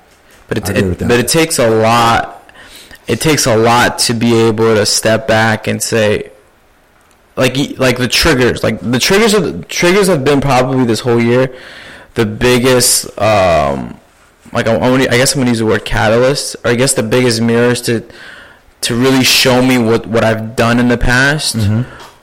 [0.47, 1.09] But it, I agree with it that.
[1.09, 2.51] but it takes a lot.
[3.07, 6.31] It takes a lot to be able to step back and say,
[7.35, 11.55] like like the triggers, like the triggers of triggers have been probably this whole year
[12.15, 13.05] the biggest.
[13.19, 13.99] Um,
[14.51, 17.41] like I, I, guess I'm gonna use the word catalyst, or I guess the biggest
[17.41, 18.07] mirrors to
[18.81, 21.55] to really show me what what I've done in the past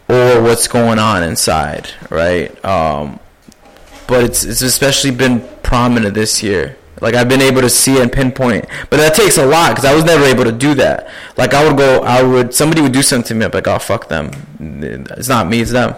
[0.09, 2.64] or what's going on inside, right?
[2.64, 3.18] Um,
[4.06, 6.76] but it's it's especially been prominent this year.
[7.00, 9.94] Like I've been able to see and pinpoint, but that takes a lot because I
[9.94, 11.08] was never able to do that.
[11.36, 13.78] Like I would go, I would somebody would do something to me, I'm like, oh
[13.78, 15.94] fuck them, it's not me, it's them.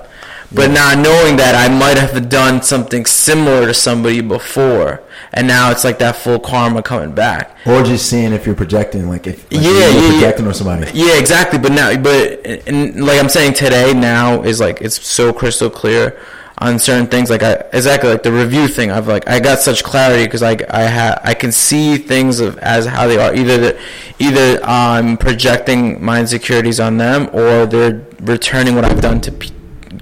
[0.55, 5.71] But now knowing that I might have done something similar to somebody before, and now
[5.71, 7.57] it's like that full karma coming back.
[7.65, 10.11] or just seeing if you're projecting, like if like Yeah, you're yeah, yeah.
[10.13, 10.91] projecting on somebody.
[10.93, 11.59] Yeah, exactly.
[11.59, 16.21] But now, but and like I'm saying today, now is like it's so crystal clear
[16.67, 17.29] on certain things.
[17.31, 18.91] Like I exactly like the review thing.
[18.91, 22.59] I've like I got such clarity because I I ha I can see things of
[22.59, 23.35] as how they are.
[23.35, 23.81] Either the,
[24.19, 29.33] either I'm projecting my insecurities on them, or they're returning what I've done to.
[29.33, 29.51] P-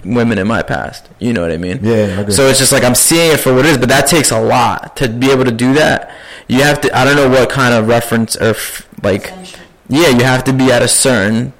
[0.04, 2.32] women in my past you know what i mean Yeah, I agree.
[2.32, 4.40] so it's just like i'm seeing it for what it is but that takes a
[4.40, 6.10] lot to be able to do that
[6.48, 9.30] you have to i don't know what kind of reference or f- like
[9.90, 11.52] yeah, you have to be at a certain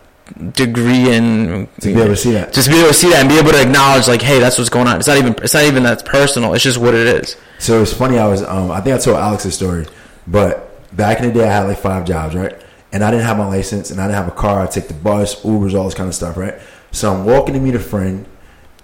[0.53, 2.53] degree in To be able to see that.
[2.53, 4.71] Just be able to see that and be able to acknowledge, like, hey, that's what's
[4.71, 4.97] going on.
[4.97, 5.35] It's not even.
[5.43, 6.55] It's not even that's personal.
[6.55, 7.37] It's just what it is.
[7.59, 8.19] So it's funny.
[8.19, 9.87] I was, um, I think I told Alex's story,
[10.27, 10.67] but
[10.97, 12.55] back in the day, I had like five jobs, right?
[12.93, 14.61] And I didn't have my license, and I didn't have a car.
[14.61, 16.55] I take the bus, Ubers, all this kind of stuff, right?
[16.91, 18.27] So I'm walking to meet a friend,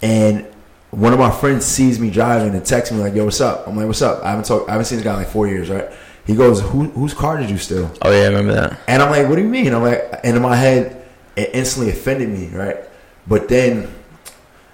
[0.02, 0.46] and
[0.90, 3.76] one of my friends sees me driving and texts me like, "Yo, what's up?" I'm
[3.76, 4.68] like, "What's up?" I haven't talked.
[4.68, 5.90] I haven't seen this guy in like four years, right?
[6.26, 8.78] He goes, Who, "Whose car did you steal?" Oh yeah, I remember that.
[8.88, 9.72] And I'm like, what do you mean?
[9.72, 11.05] I'm like, and in my head,
[11.36, 12.78] it instantly offended me, right?
[13.26, 13.92] But then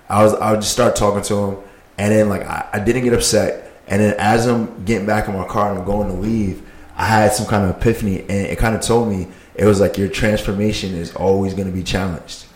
[0.09, 1.57] I was, I would just start talking to him,
[1.99, 3.71] and then like I, I didn't get upset.
[3.89, 6.63] And then as I'm getting back in my car and I'm going to leave,
[6.97, 9.99] I had some kind of epiphany, and it kind of told me it was like
[9.99, 12.47] your transformation is always going to be challenged.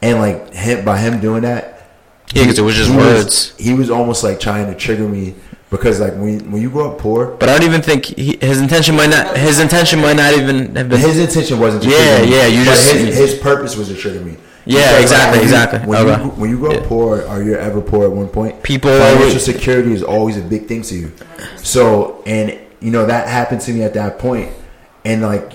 [0.00, 1.90] And like him, by him doing that,
[2.32, 3.56] yeah, because it was just he words.
[3.56, 5.34] he was almost like trying to trigger me
[5.70, 8.60] because like when when you grow up poor, But I don't even think he, his
[8.60, 9.36] intention might not.
[9.36, 11.00] His intention might not even have been.
[11.00, 14.20] his intention wasn't to Yeah, me, yeah, you just- his, his purpose was to trigger
[14.20, 14.36] me.
[14.64, 15.88] Yeah, Because, like, exactly, when you- exactly.
[15.88, 16.22] When Okay.
[16.24, 16.88] you when you grow up Yeah.
[16.88, 20.66] poor or you're ever poor at one point, People financial security is always a big
[20.68, 21.12] thing to you.
[21.62, 24.50] So and you know that happened to me at that point,
[25.04, 25.52] and like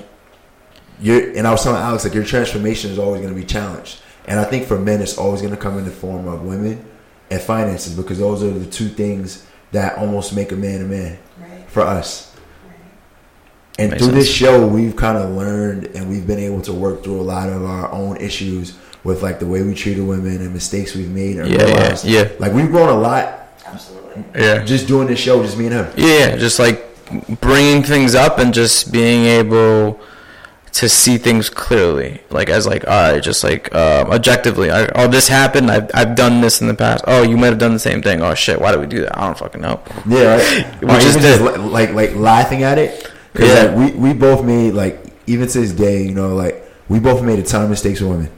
[1.00, 3.98] you're and I was telling Alex like your transformation is always going to be challenged,
[4.28, 6.84] and I think for men it's always going to come in the form of women
[7.32, 9.44] and finances because those are the two things
[9.74, 11.70] that almost make a man a man Right.
[11.70, 12.32] for us.
[13.80, 17.04] And Makes through this show, we've kind of learned and we've been able to work
[17.04, 20.54] through a lot of our own issues with like the way we treated women and
[20.54, 22.28] mistakes we've made and Yeah, yeah, realized yeah.
[22.40, 24.24] like we've grown a lot Absolutely.
[24.36, 24.64] Yeah.
[24.64, 25.88] just doing this show, just me and him.
[25.98, 26.86] Yeah, just like
[27.42, 30.00] bringing things up and just being able
[30.74, 34.72] to see things clearly, like as like all right, just like uh, objectively.
[34.72, 35.70] I, oh, this happened.
[35.70, 37.04] I've I've done this in the past.
[37.08, 38.22] Oh, you might have done the same thing.
[38.22, 39.18] Oh shit, why did we do that?
[39.18, 39.80] I don't fucking know.
[40.08, 40.66] Yeah, right.
[40.82, 41.42] We Or just did.
[41.42, 43.64] li- like like laughing at it because Yeah.
[43.76, 47.22] like, we we both made like even to this day, you know, like we both
[47.24, 48.30] made a ton of mistakes with women.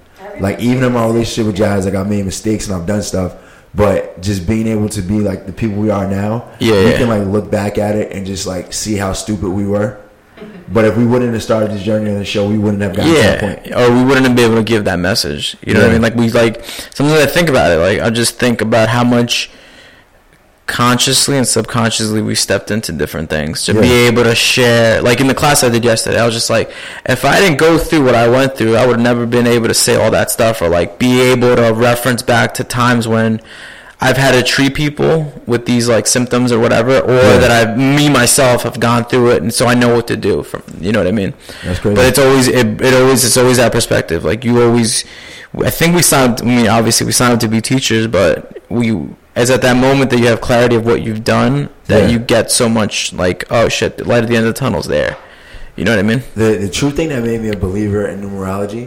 [0.42, 3.34] Like even in my relationship with Jazz, like I made mistakes and I've done stuff,
[3.74, 6.98] but just being able to be like the people we are now, Yeah, we yeah.
[6.98, 9.98] can like look back at it and just like see how stupid we were.
[10.68, 13.14] But if we wouldn't have started this journey on the show, we wouldn't have gotten
[13.14, 13.66] to that point.
[13.68, 15.56] Yeah, or we wouldn't have been able to give that message.
[15.62, 16.02] You know what I mean?
[16.02, 17.78] Like we like sometimes I think about it.
[17.78, 19.52] Like I just think about how much
[20.66, 25.02] consciously and subconsciously we stepped into different things to be able to share.
[25.02, 26.72] Like in the class I did yesterday, I was just like,
[27.06, 29.68] if I didn't go through what I went through, I would have never been able
[29.68, 33.42] to say all that stuff or like be able to reference back to times when.
[34.08, 35.12] I've had to treat people
[35.46, 37.38] with these like symptoms or whatever, or Yeah.
[37.44, 40.44] that I, me myself, have gone through it, and so I know what to do.
[40.44, 41.34] From you know what I mean?
[41.64, 41.96] That's crazy.
[41.96, 44.24] But it's always it, it always it's always that perspective.
[44.24, 45.06] Like you always,
[45.64, 46.42] I think we signed.
[46.42, 48.86] I mean, obviously we signed up to be teachers, but we
[49.36, 52.10] as at that moment that you have clarity of what you've done, that Yeah.
[52.14, 54.88] you get so much like oh shit, the light at the end of the tunnel's
[54.88, 55.18] there.
[55.76, 56.22] You know what I mean?
[56.36, 58.86] The the true thing that made me a believer in numerology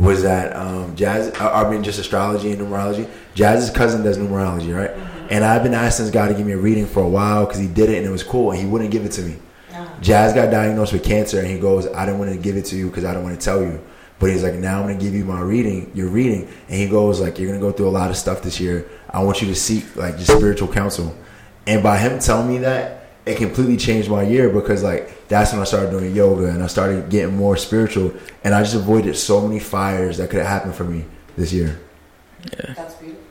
[0.00, 3.08] was that um, Jazz, I I mean, just astrology and numerology.
[3.34, 4.90] Jazz's cousin does numerology, right?
[5.30, 7.60] And I've been asking this guy to give me a reading for a while because
[7.60, 9.36] he did it and it was cool, and he wouldn't give it to me.
[10.00, 12.76] Jazz got diagnosed with cancer, and he goes, "I don't want to give it to
[12.76, 13.80] you because I don't want to tell you."
[14.18, 16.88] But he's like, "Now I'm going to give you my reading, your reading," and he
[16.88, 18.86] goes, "Like you're going to go through a lot of stuff this year.
[19.10, 21.14] I want you to seek like just spiritual counsel."
[21.66, 25.62] And by him telling me that, it completely changed my year because like that's when
[25.62, 28.12] I started doing yoga and I started getting more spiritual,
[28.44, 31.80] and I just avoided so many fires that could have happened for me this year.
[32.52, 32.74] Yeah.
[32.74, 33.24] That's beautiful.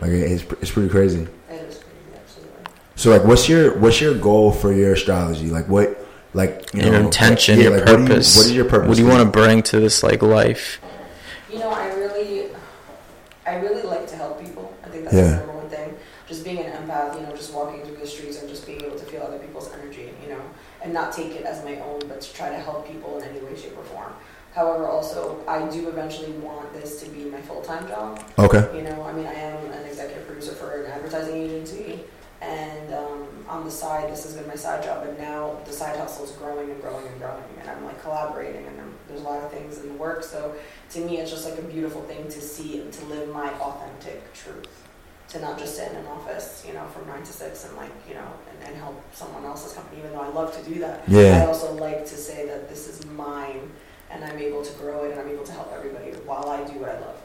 [0.00, 1.22] Like it's it's pretty crazy.
[1.22, 2.72] It is crazy, absolutely.
[2.96, 5.50] So like, what's your what's your goal for your astrology?
[5.50, 8.36] Like what, like you Your know, intention, yeah, your like, what you- purpose.
[8.36, 8.88] what is your purpose?
[8.88, 10.80] What do you want to bring to this like life?
[11.52, 12.50] You know, I really,
[13.46, 14.72] I really like to help people.
[14.84, 15.22] I think that's Yeah.
[15.30, 15.94] the number one thing.
[16.28, 18.98] Just being an empath, you know, just walking through the streets and just being able
[18.98, 20.40] to feel other people's energy, you know,
[20.88, 23.40] and not take it as my own, but to try to help people in any
[23.40, 24.12] way, shape, or form.
[24.54, 28.24] However, also, I do eventually want this to be my full time job.
[28.38, 28.64] Okay.
[28.74, 32.00] You know, I mean, I am an executive producer for an advertising agency,
[32.40, 35.98] and um, on the side, this has been my side job, and now the side
[35.98, 39.24] hustle is growing and growing and growing, and I'm like collaborating, and I'm, there's a
[39.24, 40.22] lot of things in the work.
[40.24, 40.54] So
[40.90, 44.32] to me, it's just like a beautiful thing to see and to live my authentic
[44.32, 44.88] truth,
[45.28, 47.90] to not just sit in an office, you know, from nine to six, and like
[48.08, 49.98] you know, and, and help someone else's company.
[49.98, 51.42] Even though I love to do that, Yeah.
[51.42, 53.70] I also like to say that this is mine,
[54.10, 56.78] and I'm able to grow it, and I'm able to help everybody while I do
[56.78, 57.20] what I love.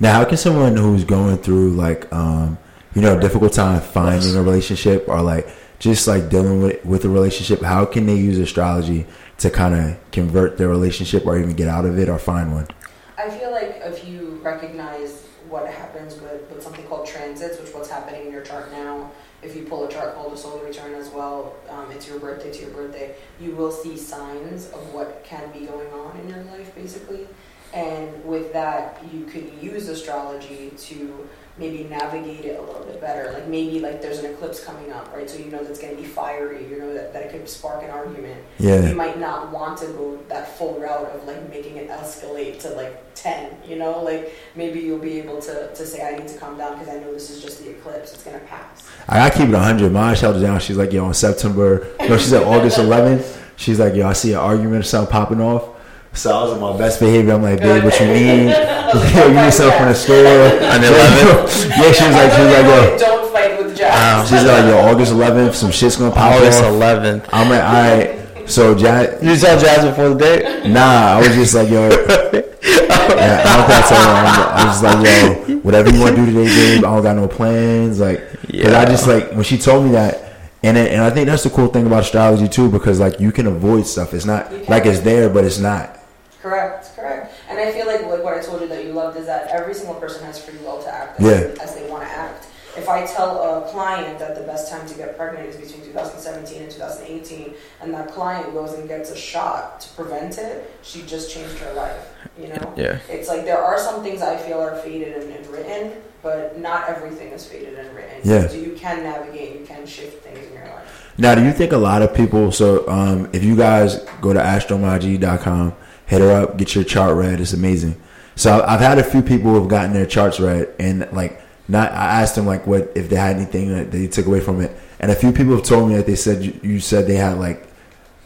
[0.00, 2.58] Now, how can someone who's going through like, um,
[2.94, 5.48] you know, a difficult time finding a relationship or like
[5.80, 9.06] just like dealing with with a relationship, how can they use astrology
[9.38, 12.68] to kind of convert their relationship or even get out of it or find one?
[13.16, 17.88] I feel like if you recognize what happens with, with something called transits, which what's
[17.90, 19.10] happening in your chart now,
[19.42, 22.52] if you pull a chart called a solar return as well, um, it's your birthday
[22.52, 26.42] to your birthday, you will see signs of what can be going on in your
[26.44, 27.26] life, basically.
[27.74, 33.32] And with that, you could use astrology to maybe navigate it a little bit better.
[33.32, 35.28] Like maybe like there's an eclipse coming up, right?
[35.28, 36.66] So you know that's going to be fiery.
[36.68, 38.88] You know that, that it could spark an argument Yeah.
[38.88, 42.70] you might not want to go that full route of like making it escalate to
[42.70, 46.38] like 10 you know like maybe you'll be able to, to say i need to
[46.38, 49.16] calm down because i know this is just the eclipse it's going to pass I
[49.16, 49.90] gotta keep it 100.
[49.90, 50.60] Mine held it down.
[50.60, 53.40] She's like, yo, on September, no, she's at August 11th.
[53.56, 55.70] She's like, yo, I see an argument or something popping off.
[56.18, 57.32] So I was on my best behavior.
[57.34, 58.48] I'm like, babe, what you need?
[58.50, 60.16] yo, you need something from the store.
[60.18, 61.68] On the 11th?
[61.78, 63.74] yeah, she was like, she was like, yo, don't fight with Wow.
[63.76, 64.18] Jack.
[64.18, 66.72] Um, she's like, yo, August 11th, some shit's gonna pop August off.
[66.72, 67.28] 11th.
[67.32, 68.50] I'm like, all right.
[68.50, 70.68] So Jazz, You tell Jazz before the date?
[70.70, 74.10] nah, I was just like, yo, yeah, I don't think I told her.
[74.10, 76.84] I'm- was just like, yo, whatever you want to do today, babe.
[76.84, 78.00] I don't got no plans.
[78.00, 80.24] Like, cause I just like when she told me that,
[80.64, 83.30] and it, and I think that's the cool thing about astrology too, because like you
[83.30, 84.14] can avoid stuff.
[84.14, 85.97] It's not like it's there, but it's not.
[86.42, 87.34] Correct, correct.
[87.48, 89.74] And I feel like, like what I told you that you loved is that every
[89.74, 91.62] single person has free will to act as, Yeah.
[91.62, 92.46] as they want to act.
[92.76, 96.62] If I tell a client that the best time to get pregnant is between 2017
[96.62, 101.32] and 2018, and that client goes and gets a shot to prevent it, she just
[101.34, 102.06] changed her life.
[102.40, 102.74] You know?
[102.76, 102.98] Yeah.
[103.08, 106.88] It's like there are some things I feel are fated and, and written, but not
[106.88, 108.20] everything is fated and written.
[108.22, 108.46] Yeah.
[108.46, 111.12] So you can navigate, you can shift things in your life.
[111.18, 112.52] Now, do you think a lot of people?
[112.52, 115.74] So, um, if you guys go to astromaji.com,
[116.08, 117.40] hit her up, get your chart read.
[117.40, 118.00] It's amazing.
[118.34, 121.92] So, I've had a few people who have gotten their charts read, and like, not.
[121.92, 124.76] I asked them like, what if they had anything that they took away from it,
[125.00, 127.38] and a few people have told me that they said you, you said they had
[127.38, 127.68] like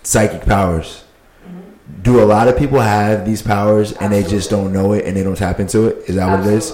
[0.03, 1.05] psychic powers.
[2.03, 5.17] Do a lot of people have these powers and they just don't know it and
[5.17, 6.09] they don't tap into it?
[6.09, 6.73] Is that what it is?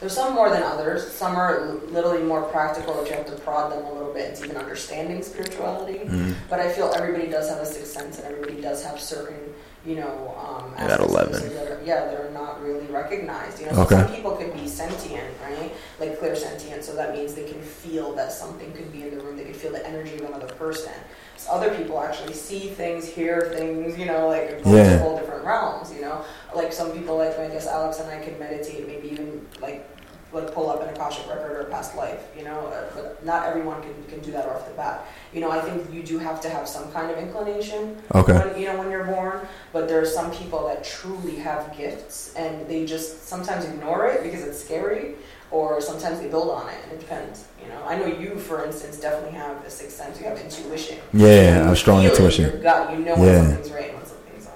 [0.00, 1.10] There's some more than others.
[1.10, 4.44] Some are literally more practical that you have to prod them a little bit into
[4.44, 6.00] even understanding spirituality.
[6.00, 6.32] Mm-hmm.
[6.50, 9.38] But I feel everybody does have a sixth sense and everybody does have certain,
[9.86, 11.54] you know, um, I got aspects of 11.
[11.54, 13.60] that are- yeah, they're not really recognized.
[13.60, 13.94] You know, so Okay.
[13.96, 15.72] some people could be sentient, right?
[16.00, 19.36] Like clairsentient, so that means they can feel that something could be in the room.
[19.36, 20.92] They can feel the energy of another person.
[21.36, 24.72] So other people actually see things, hear things, you know, like Yeah.
[24.98, 25.92] multiple different realms.
[25.94, 26.22] You know,
[26.54, 29.88] like some people, like I guess Alex and I can meditate, maybe even like
[30.36, 32.20] like pull up an akashic record or past life.
[32.36, 35.04] You know, uh, but not everyone can can do that off the bat.
[35.32, 37.96] You know, I think you do have to have some kind of inclination.
[38.14, 38.38] Okay.
[38.38, 39.40] When, you know, when you're born,
[39.72, 44.22] but there are some people that truly have gifts and they just sometimes ignore it
[44.22, 45.14] because it's scary,
[45.50, 47.44] or sometimes they build on it, and it depends.
[47.62, 50.18] You know, I know you, for instance, definitely have a sixth sense.
[50.20, 50.98] You have intuition.
[51.12, 52.44] Yeah, I You have strong feel in intuition.
[52.50, 53.42] Your gut, you know when Yeah.
[53.42, 54.46] something's right and when something's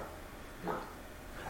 [0.64, 0.76] not.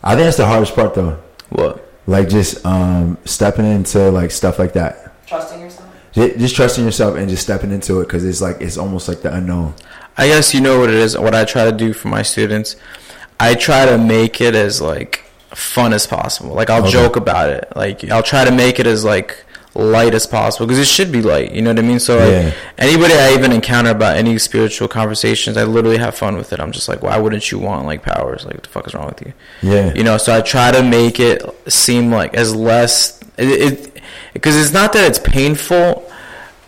[0.03, 1.19] I think that's the hardest part though.
[1.51, 1.90] What?
[2.07, 5.27] Like just um, stepping into like stuff like that.
[5.27, 5.89] Trusting yourself.
[6.13, 9.23] Ju- Just trusting yourself and just stepping into it because it's like it's almost like
[9.23, 9.75] the unknown.
[10.17, 11.17] I guess you know what it is.
[11.17, 12.77] What I try to do for my students,
[13.39, 16.51] I try to make it as like fun as possible.
[16.55, 16.91] Like I'll Okay.
[16.91, 17.69] joke about it.
[17.77, 21.23] Like I'll try to make it as like light as possible because it should be
[21.23, 21.53] light.
[21.53, 22.01] You know what I mean?
[22.01, 26.53] So like, anybody I even encounter about any spiritual conversations, I literally have fun with
[26.53, 26.61] it.
[26.61, 28.45] I'm just like, why wouldn't you want like powers?
[28.45, 29.33] Like what the fuck is wrong with you?
[29.63, 29.95] Yeah.
[29.95, 33.95] You know, so I try to make it seem like as less it
[34.35, 36.11] because it's not that it's painful,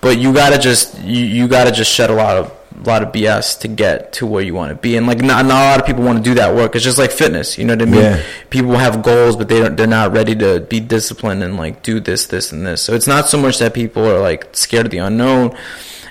[0.00, 3.12] but you gotta just you, you gotta just shed a lot of a lot of
[3.12, 5.80] BS to get to where you want to be, and like not, not a lot
[5.80, 6.74] of people want to do that work.
[6.74, 8.00] It's just like fitness, you know what I mean?
[8.00, 8.22] Yeah.
[8.50, 12.00] People have goals, but they don't, they're not ready to be disciplined and like do
[12.00, 12.82] this, this, and this.
[12.82, 15.56] So it's not so much that people are like scared of the unknown.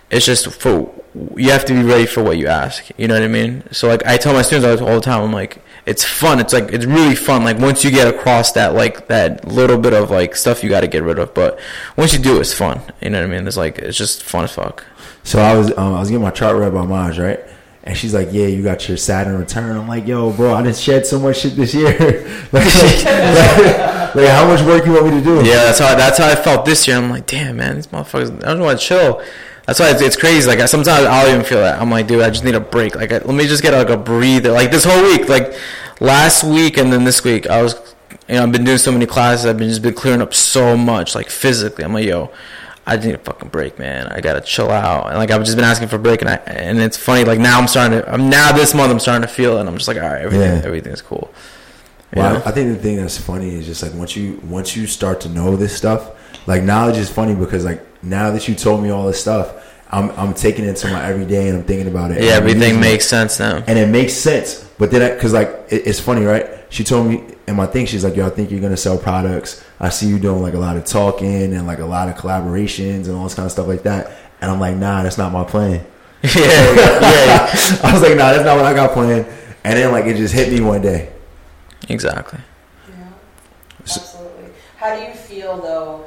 [0.09, 0.93] It's just for
[1.35, 2.89] you have to be ready for what you ask.
[2.97, 3.63] You know what I mean?
[3.71, 6.39] So like I tell my students all all the time, I'm like, it's fun.
[6.39, 7.43] It's like it's really fun.
[7.43, 10.81] Like once you get across that like that little bit of like stuff you got
[10.81, 11.59] to get rid of, but
[11.97, 12.81] once you do, it's fun.
[13.01, 13.47] You know what I mean?
[13.47, 14.85] It's like it's just fun as fuck.
[15.23, 17.39] So I was um, I was getting my chart read by Maj, right?
[17.83, 20.77] And she's like, "Yeah, you got your Saturn return." I'm like, "Yo, bro, I didn't
[20.77, 21.89] shed so much shit this year.
[22.51, 26.17] like, like, like, how much work you want me to do?" Yeah, that's how that's
[26.17, 26.97] how I felt this year.
[26.97, 28.43] I'm like, damn, man, these motherfuckers.
[28.43, 29.21] I don't want to chill.
[29.65, 30.47] That's why it's, it's crazy.
[30.47, 31.81] Like sometimes I'll even feel that.
[31.81, 32.95] I'm like, dude, I just need a break.
[32.95, 34.51] Like let me just get like a breather.
[34.51, 35.53] Like this whole week, like
[35.99, 37.75] last week and then this week, I was,
[38.27, 39.45] you know, I've been doing so many classes.
[39.45, 41.83] I've been just been clearing up so much, like physically.
[41.83, 42.31] I'm like, yo.
[42.85, 44.07] I just need a fucking break, man.
[44.07, 45.07] I gotta chill out.
[45.07, 47.23] And like I've just been asking for a break, and I and it's funny.
[47.23, 48.11] Like now I'm starting to.
[48.11, 50.21] I'm now this month I'm starting to feel it, and I'm just like, all right,
[50.21, 50.65] everything, Yeah.
[50.65, 51.31] everything's cool.
[52.15, 52.41] You Well, know?
[52.45, 55.29] I, think the thing that's funny is just like once you once you start to
[55.29, 56.09] know this stuff,
[56.47, 59.53] like knowledge is funny because like now that you told me all this stuff,
[59.91, 62.23] I'm I'm taking it to my everyday and I'm thinking about it.
[62.23, 63.63] yeah, everything makes sense now.
[63.67, 64.67] and it makes sense.
[64.79, 66.47] But then, I, cause like it, it's funny, right?
[66.69, 69.63] She told me in my thing, she's like, "Yo, I think you're gonna sell products.
[69.81, 73.07] I see you doing like a lot of talking and like a lot of collaborations
[73.07, 75.43] and all this kind of stuff like that." And I'm like, "Nah, that's not my
[75.43, 75.85] plan."
[76.23, 77.49] yeah, yeah,
[77.83, 79.25] I was like, "Nah, that's not what I got planned."
[79.63, 81.11] And then like it just hit me one day.
[81.89, 82.39] exactly.
[82.89, 83.07] Yeah,
[83.79, 84.51] absolutely.
[84.77, 86.05] How do you feel though?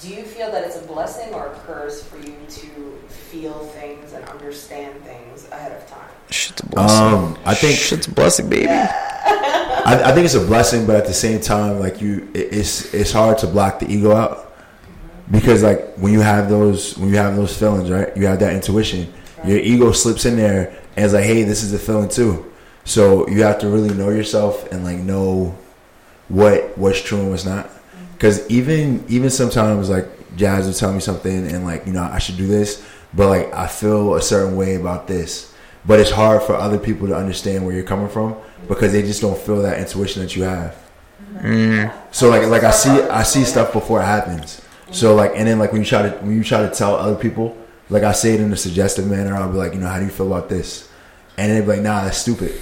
[0.00, 4.12] Do you feel that it's a blessing or a curse for you to feel things
[4.12, 6.10] and understand things ahead of time?
[6.30, 7.06] Shit's a blessing.
[7.06, 8.68] Um, I think shit's a blessing, baby.
[8.68, 12.92] I, I think it's a blessing, but at the same time, like you, it, it's
[12.92, 14.54] it's hard to block the ego out
[15.30, 18.14] because like when you have those when you have those feelings, right?
[18.16, 19.12] You have that intuition.
[19.44, 22.52] Your ego slips in there and it's like, hey, this is a feeling too.
[22.84, 25.56] So you have to really know yourself and like know
[26.28, 27.70] what what's true and what's not.
[28.16, 32.18] Because even even sometimes like Jazz will tell me something and like you know I
[32.18, 35.54] should do this, but like I feel a certain way about this.
[35.86, 38.36] but it's hard for other people to understand where you're coming from
[38.68, 40.76] because they just don't feel that intuition that you have.
[41.36, 41.92] Mm.
[42.10, 44.60] So like like I see I see stuff before it happens.
[44.90, 47.16] So like and then like when you try to when you try to tell other
[47.16, 47.56] people,
[47.88, 50.04] like I say it in a suggestive manner, I'll be like, you know, how do
[50.04, 50.90] you feel about this?
[51.38, 52.58] And they'd be like, nah, that's stupid.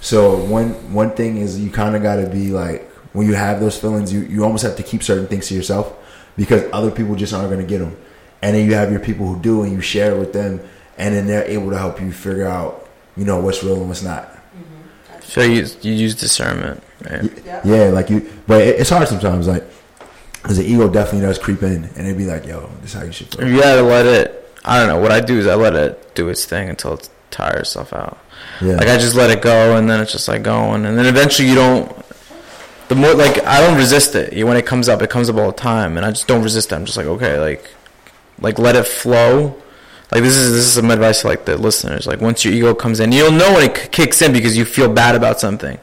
[0.00, 3.60] So one one thing is you kind of got to be like when you have
[3.60, 5.94] those feelings, you you almost have to keep certain things to yourself
[6.36, 7.96] because other people just aren't going to get them.
[8.42, 10.60] And then you have your people who do, and you share it with them,
[10.96, 14.02] and then they're able to help you figure out, you know, what's real and what's
[14.02, 14.28] not.
[14.30, 15.20] Mm-hmm.
[15.22, 17.30] So you you use discernment, right?
[17.44, 17.60] Yeah.
[17.64, 19.64] Yeah, like you, but it, it's hard sometimes, like
[20.42, 23.04] because the ego definitely does creep in, and it'd be like, yo, this is how
[23.04, 23.48] you should feel.
[23.48, 24.56] You gotta let it.
[24.64, 25.00] I don't know.
[25.00, 28.18] What I do is I let it do its thing until it tires itself out.
[28.60, 31.06] Yeah, Like I just let it go, and then it's just like going, and then
[31.06, 31.90] eventually you don't.
[32.88, 34.44] The more like I don't resist it.
[34.44, 36.72] When it comes up, it comes up all the time, and I just don't resist
[36.72, 36.74] it.
[36.74, 37.70] I'm just like okay, like,
[38.40, 39.60] like let it flow.
[40.10, 42.06] Like this is this is some advice to like the listeners.
[42.06, 44.90] Like once your ego comes in, you'll know when it kicks in because you feel
[44.90, 45.78] bad about something.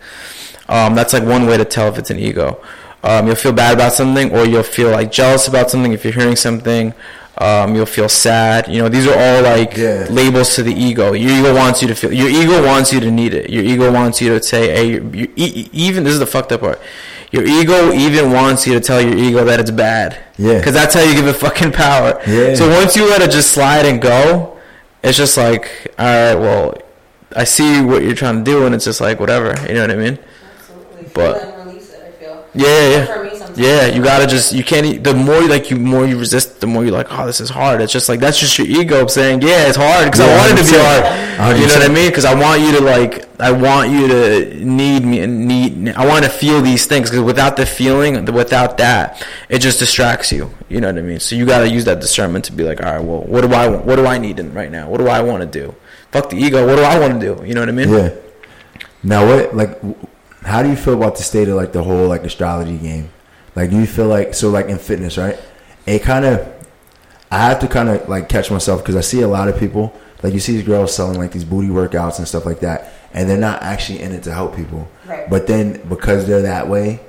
[0.68, 2.60] Um, that's like one way to tell if it's an ego.
[3.03, 6.14] Um, you'll feel bad about something, or you'll feel like jealous about something if you're
[6.14, 6.95] hearing something.
[7.38, 8.67] Um, you'll feel sad.
[8.69, 10.07] You know, these are all like Yeah.
[10.09, 11.11] labels to the ego.
[11.13, 12.13] Your ego wants you to feel.
[12.13, 13.49] Your ego wants you to need it.
[13.49, 16.51] Your ego wants you to say, "Hey, you you e- even this is the fucked
[16.53, 16.79] up part.
[17.31, 20.17] Your ego even wants you to tell your ego that it's bad.
[20.38, 20.57] Yeah.
[20.59, 22.19] because that's how you give it fucking power.
[22.27, 22.55] Yeah.
[22.55, 24.53] So once you let it just slide and go,
[25.03, 25.69] it's just like,
[25.99, 26.77] all right, well,
[27.36, 29.55] I see what you're trying to do, and it's just like whatever.
[29.67, 30.17] You know what I mean?
[30.57, 31.09] Absolutely.
[31.13, 32.45] But- it and release it, I feel.
[32.53, 33.05] Yeah, yeah, yeah.
[33.56, 33.89] For me, sometimes.
[33.89, 34.86] Yeah, you gotta just you can't.
[34.86, 37.49] e- The more like you more you resist, the more you're like, oh, this is
[37.49, 37.82] hard.
[37.82, 40.51] It's just like that's just your ego saying, yeah, it's hard because I Yeah, want
[40.51, 41.38] it to be 100%.
[41.38, 41.58] hard.
[41.60, 42.10] You know what I mean?
[42.10, 45.89] Because I want you to like, I want you to need me and need.
[45.95, 50.32] I want to feel these things because without the feeling, without that, it just distracts
[50.32, 50.51] you.
[50.70, 51.20] You know what I mean?
[51.20, 53.68] So you gotta use that discernment to be like, all right, well, what do I
[53.68, 53.86] want?
[53.86, 54.89] What do I need in right now?
[54.89, 55.76] What do I want to do?
[56.12, 56.66] Fuck the ego.
[56.66, 57.45] What do I want to do?
[57.45, 57.89] You know what I mean?
[57.89, 58.10] yeah.
[59.03, 59.80] Now, what like,
[60.43, 63.10] how do you feel about the state of like the whole like astrology game?
[63.56, 65.39] Like, do you feel like so like in fitness, right?
[65.86, 66.47] It kind of,
[67.32, 69.95] I have to kind of like catch myself because I see a lot of people
[70.26, 73.30] like you see these girls selling like these booty workouts and stuff like that, and
[73.30, 74.89] they're not actually in it to help people.
[75.06, 75.30] Right.
[75.30, 76.99] But then because they're that way,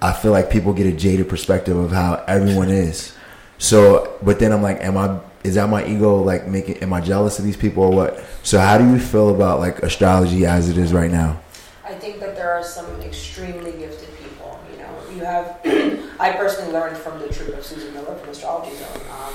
[0.00, 3.12] I feel like people get a jaded perspective of how everyone is.
[3.58, 5.18] So, but then I'm like, am I?
[5.42, 6.76] Is that my ego like making?
[6.76, 8.24] Am I jealous of these people or what?
[8.44, 11.40] So, how do you feel about like astrology as it is right now?
[11.84, 14.11] I think that there are some extremely gifted.
[15.22, 15.60] You have.
[16.18, 19.02] I personally learned from the truth of Susan Miller from Astrology Zone.
[19.08, 19.34] Um,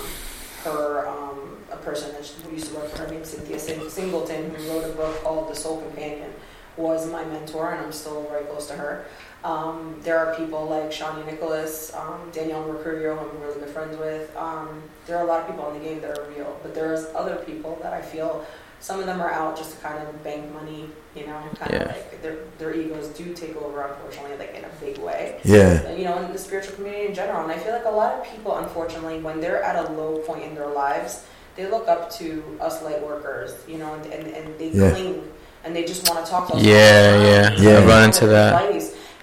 [0.65, 4.69] her, um, a person that who used to work for her named Cynthia Singleton, who
[4.69, 6.33] wrote a book called The Soul Companion,
[6.75, 9.05] was my mentor, and I'm still very close to her.
[9.45, 13.97] Um, there are people like Chani Nicholas, um, Danielle Mercurio, who I'm really good friends
[13.97, 14.35] with.
[14.35, 17.05] Um, there are a lot of people in the game that are real, but there's
[17.15, 18.45] other people that I feel
[18.79, 21.79] some of them are out just to kind of bank money, you know, kind Yeah.
[21.83, 25.39] of like their their egos do take over, unfortunately, like in a big way.
[25.43, 28.13] Yeah, You know, in the spiritual community in general, and I feel like a lot
[28.15, 31.23] of people, unfortunately, when they're at a low point in their lives,
[31.55, 34.91] they look up to us light workers, you know, and and, and they Yeah.
[34.91, 35.31] cling
[35.63, 36.61] and they just want to talk to us.
[36.63, 37.51] Yeah, the yeah.
[37.79, 37.85] Yeah.
[37.85, 38.71] Run into that.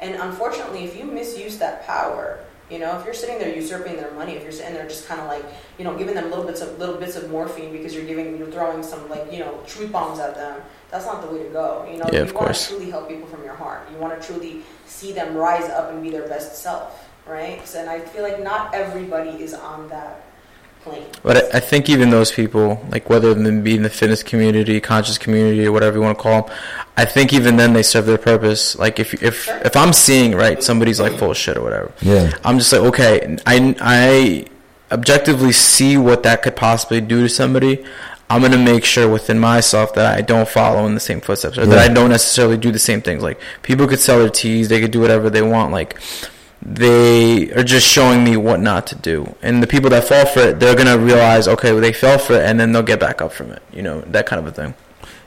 [0.00, 2.38] And unfortunately, if you misuse that power,
[2.74, 5.20] you know, if you're sitting there usurping their money, if you're sitting there just kind
[5.20, 5.44] of like,
[5.78, 8.50] you know, giving them little bits of little bits of morphine because you're giving, you're
[8.50, 10.60] throwing some like, you know, truth bombs at them.
[10.90, 11.88] That's not the way to go.
[11.90, 12.66] You know, Yeah, you of want course.
[12.68, 13.88] to truly help people from your heart.
[13.92, 17.66] You want to truly see them rise up and be their best self, right?
[17.66, 20.24] So, and I feel like not everybody is on that
[20.84, 21.02] plane.
[21.22, 24.80] But I- I think even those people, like whether them be in the fitness community,
[24.80, 26.56] conscious community, or whatever you want to call them,
[26.96, 28.76] I think even then they serve their purpose.
[28.78, 32.30] Like if if if I'm seeing right somebody's like full of shit or whatever, yeah,
[32.44, 34.44] I'm just like okay, I I
[34.92, 37.84] objectively see what that could possibly do to somebody.
[38.30, 41.66] I'm gonna make sure within myself that I don't follow in the same footsteps, or
[41.66, 43.22] that I don't necessarily do the same things.
[43.22, 45.72] Like people could sell their teas, they could do whatever they want.
[45.72, 45.96] Like
[46.64, 50.40] they are just showing me what not to do, and the people that fall for
[50.40, 53.20] it, they're gonna realize, okay, well, they fell for it, and then they'll get back
[53.20, 53.62] up from it.
[53.72, 54.74] You know, that kind of a thing.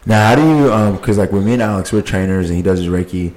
[0.06, 0.74] Now, how do you?
[0.74, 3.34] Um, because like with me and Alex, we're trainers, and he does his Reiki.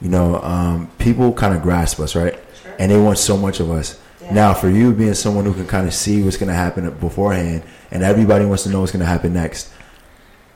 [0.00, 2.34] You know, um, people kind of grasp us, right?
[2.62, 2.74] Sure.
[2.78, 4.00] And they want so much of us.
[4.20, 4.34] Yeah.
[4.34, 7.62] Now, for you being someone who can kind of see what's going to happen beforehand,
[7.90, 9.72] and everybody wants to know what's going to happen next,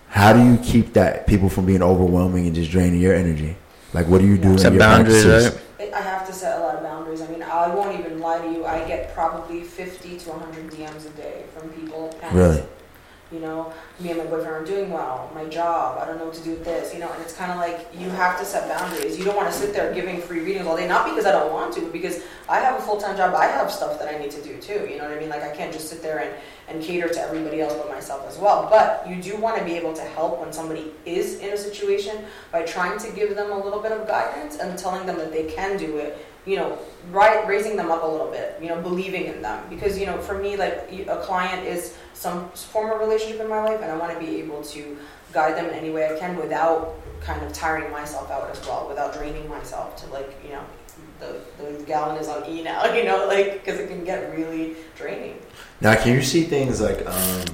[0.09, 3.57] how do you keep that people from being overwhelming and just draining your energy?
[3.97, 5.59] Like, what do you do in Set your boundaries, practices?
[5.80, 5.94] right?
[5.94, 7.22] I have to set a lot of boundaries.
[7.22, 8.66] I mean, I won't even lie to you.
[8.66, 12.14] I get probably 50 to 100 DMs a day from people.
[12.30, 12.62] Really?
[13.33, 15.29] You know, me and my boyfriend are doing well.
[15.35, 16.95] My job, I don't know what to do with this.
[16.95, 19.18] You know, and it's kind of like you have to set boundaries.
[19.18, 20.87] You don't want to sit there giving free readings all day.
[20.87, 23.35] Not because I don't want to, but because I have a full time job.
[23.35, 24.87] I have stuff that I need to do too.
[24.89, 25.29] You know what I mean?
[25.29, 26.35] Like I can't just sit there and
[26.68, 28.68] and cater to everybody else but myself as well.
[28.70, 32.24] But you do want to be able to help when somebody is in a situation
[32.53, 35.45] by trying to give them a little bit of guidance and telling them that they
[35.45, 36.27] can do it.
[36.47, 36.78] You know,
[37.11, 38.57] right, raising them up a little bit.
[38.62, 42.49] You know, believing in them because you know, for me, like a client is some
[42.51, 44.97] form of relationship in my life, and I want to be able to
[45.32, 48.86] guide them in any way I can without kind of tiring myself out as well,
[48.88, 50.64] without draining myself to like you know
[51.18, 54.76] the, the gallon is on E now, you know, like because it can get really
[54.97, 55.38] draining.
[55.80, 57.44] Now, can you see things like um,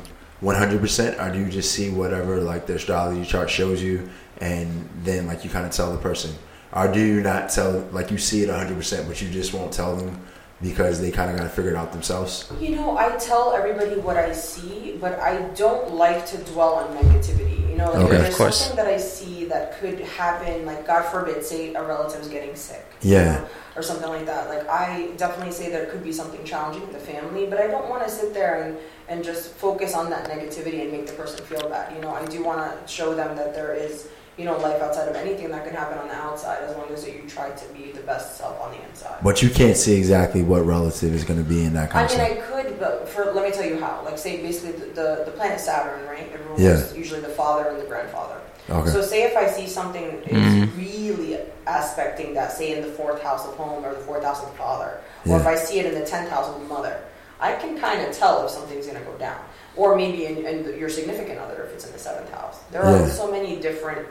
[0.43, 4.09] 100%, or do you just see whatever like the astrology chart shows you,
[4.41, 6.35] and then like you kind of tell the person,
[6.73, 9.97] or do you not tell like you see it 100%, but you just won't tell
[9.97, 10.21] them
[10.61, 12.51] because they kind of got to figure it out themselves?
[12.61, 16.97] You know, I tell everybody what I see, but I don't like to dwell on
[16.97, 17.51] negativity.
[17.71, 21.11] You know, like Okay, if there's something that I see that could happen, like God
[21.11, 22.85] forbid, say a relative's getting sick.
[23.01, 23.39] you Yeah.
[23.39, 23.47] know,
[23.77, 24.49] Or something like that.
[24.51, 27.89] Like I definitely say there could be something challenging in the family, but I don't
[27.89, 28.77] want to sit there and,
[29.09, 31.95] and just focus on that negativity and make the person feel bad.
[31.97, 34.09] You know, I do want to show them that there is,
[34.39, 37.07] you know, life outside of anything that can happen on the outside as long as
[37.07, 39.19] you try to be the best self on the inside.
[39.23, 42.17] But you can't see exactly what relative is going to be in that kind I
[42.17, 42.39] mean.
[42.39, 44.03] I could, but for let me tell you how.
[44.05, 46.23] Like, say basically the the, the planet Saturn, right?
[46.33, 46.93] It rules Yeah.
[46.95, 48.39] usually the father and the grandfather.
[48.71, 48.91] Okay.
[48.91, 50.77] So, say if I see something is Mhm.
[50.79, 54.51] really aspecting that, say in the fourth house of home or the fourth house of
[54.51, 56.97] the father, or if I see it in the tenth house of the mother,
[57.41, 59.39] I can kind of tell if something's going to go down.
[59.75, 62.59] Or maybe in, in your significant other if it's in the seventh house.
[62.71, 63.09] There are Yeah.
[63.09, 64.07] so many different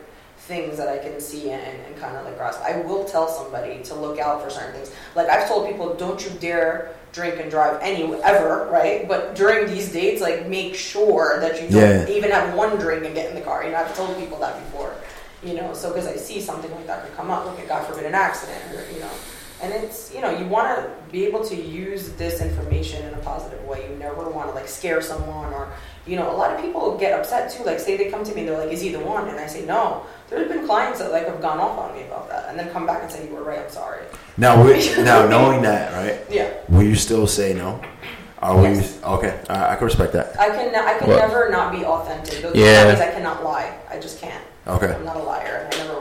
[0.48, 2.62] things that I can see and, and kind of like grasp.
[2.62, 4.92] I will tell somebody to look out for certain things.
[5.16, 9.08] Like I've told people, don't you dare drink and drive any ever, right?
[9.08, 12.16] But during these dates, like make sure that you don't Yeah.
[12.16, 13.64] even have one drink and get in the car.
[13.64, 14.94] You know, I've told people that before.
[15.44, 17.86] You know, so because I see something like that could come up, like a God
[17.88, 19.10] forbid an accident, or you know,
[19.62, 23.18] and it's you know you want to be able to use this information in a
[23.20, 23.90] positive way.
[23.90, 25.72] You never want to like scare someone or
[26.08, 27.64] you know a lot of people get upset too.
[27.64, 29.48] Like say they come to me and they're like, "Is he the one?" And I
[29.48, 32.50] say, "No." There have been clients that like have gone off on me about that,
[32.50, 33.60] and then come back and say, "You were right.
[33.60, 34.04] I'm sorry."
[34.38, 36.20] Now, wi- now knowing that, right?
[36.30, 37.82] Yeah, Will you still say no?
[38.42, 38.98] Are we Yes.
[39.04, 40.40] Okay, I, I can respect that.
[40.40, 41.18] I can I can What?
[41.20, 42.42] never not be authentic.
[42.42, 42.86] Those Yeah.
[42.86, 43.78] that means I cannot lie.
[43.90, 44.44] I just can't.
[44.66, 44.92] Okay.
[44.94, 46.00] I'm not a liar, and I never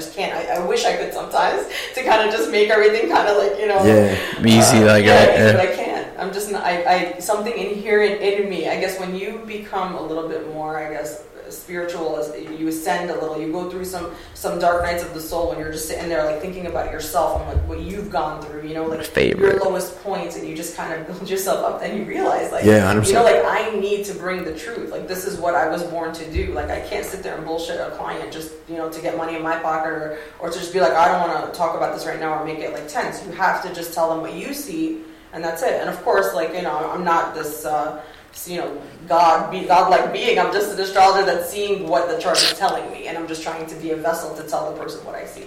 [0.00, 0.32] just can't.
[0.32, 3.58] I, I wish I could sometimes to kind of just make everything kind of like
[3.60, 4.16] you know Yeah.
[4.38, 5.66] Uh, easy, like yeah, right, easy, but.
[5.66, 5.70] Uh.
[5.70, 6.08] I can't.
[6.18, 6.64] I'm just not.
[6.64, 8.68] I, I something inherent in me.
[8.68, 11.22] I guess when you become a little bit more, I guess
[11.52, 15.20] spiritual as you ascend a little you go through some some dark nights of the
[15.20, 18.40] soul when you're just sitting there like thinking about yourself and like what you've gone
[18.42, 19.54] through you know like Favorite.
[19.56, 22.64] your lowest points and you just kind of build yourself up and you realize like
[22.64, 23.06] Yeah, 100%.
[23.08, 25.82] you know like i need to bring the truth like this is what i was
[25.84, 28.90] born to do like i can't sit there and bullshit a client just you know
[28.90, 31.52] to get money in my pocket or or to just be like i don't want
[31.52, 33.92] to talk about this right now or make it like tense you have to just
[33.94, 37.04] tell them what you see and that's it and of course like you know i'm
[37.04, 38.02] not this uh
[38.46, 40.38] you know, God, be, God-like being.
[40.38, 43.42] I'm just an astrologer that's seeing what the chart is telling me, and I'm just
[43.42, 45.46] trying to be a vessel to tell the person what I see.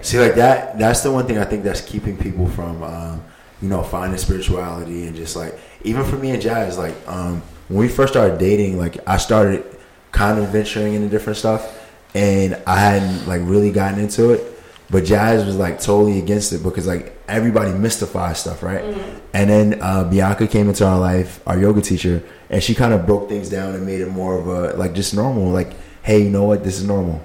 [0.00, 0.78] See, like that.
[0.78, 3.24] That's the one thing I think that's keeping people from, um,
[3.60, 7.78] you know, finding spirituality and just like even for me and Jazz, like um, when
[7.78, 9.64] we first started dating, like I started
[10.10, 14.51] kind of venturing into different stuff, and I hadn't like really gotten into it.
[14.92, 18.84] But Jazz was like totally against it because like everybody mystifies stuff, right?
[19.32, 23.06] And then uh, Bianca came into our life, our yoga teacher, and she kind of
[23.06, 25.48] broke things down and made it more of a like just normal.
[25.50, 25.72] Like,
[26.02, 26.62] hey, you know what?
[26.62, 27.20] This is normal.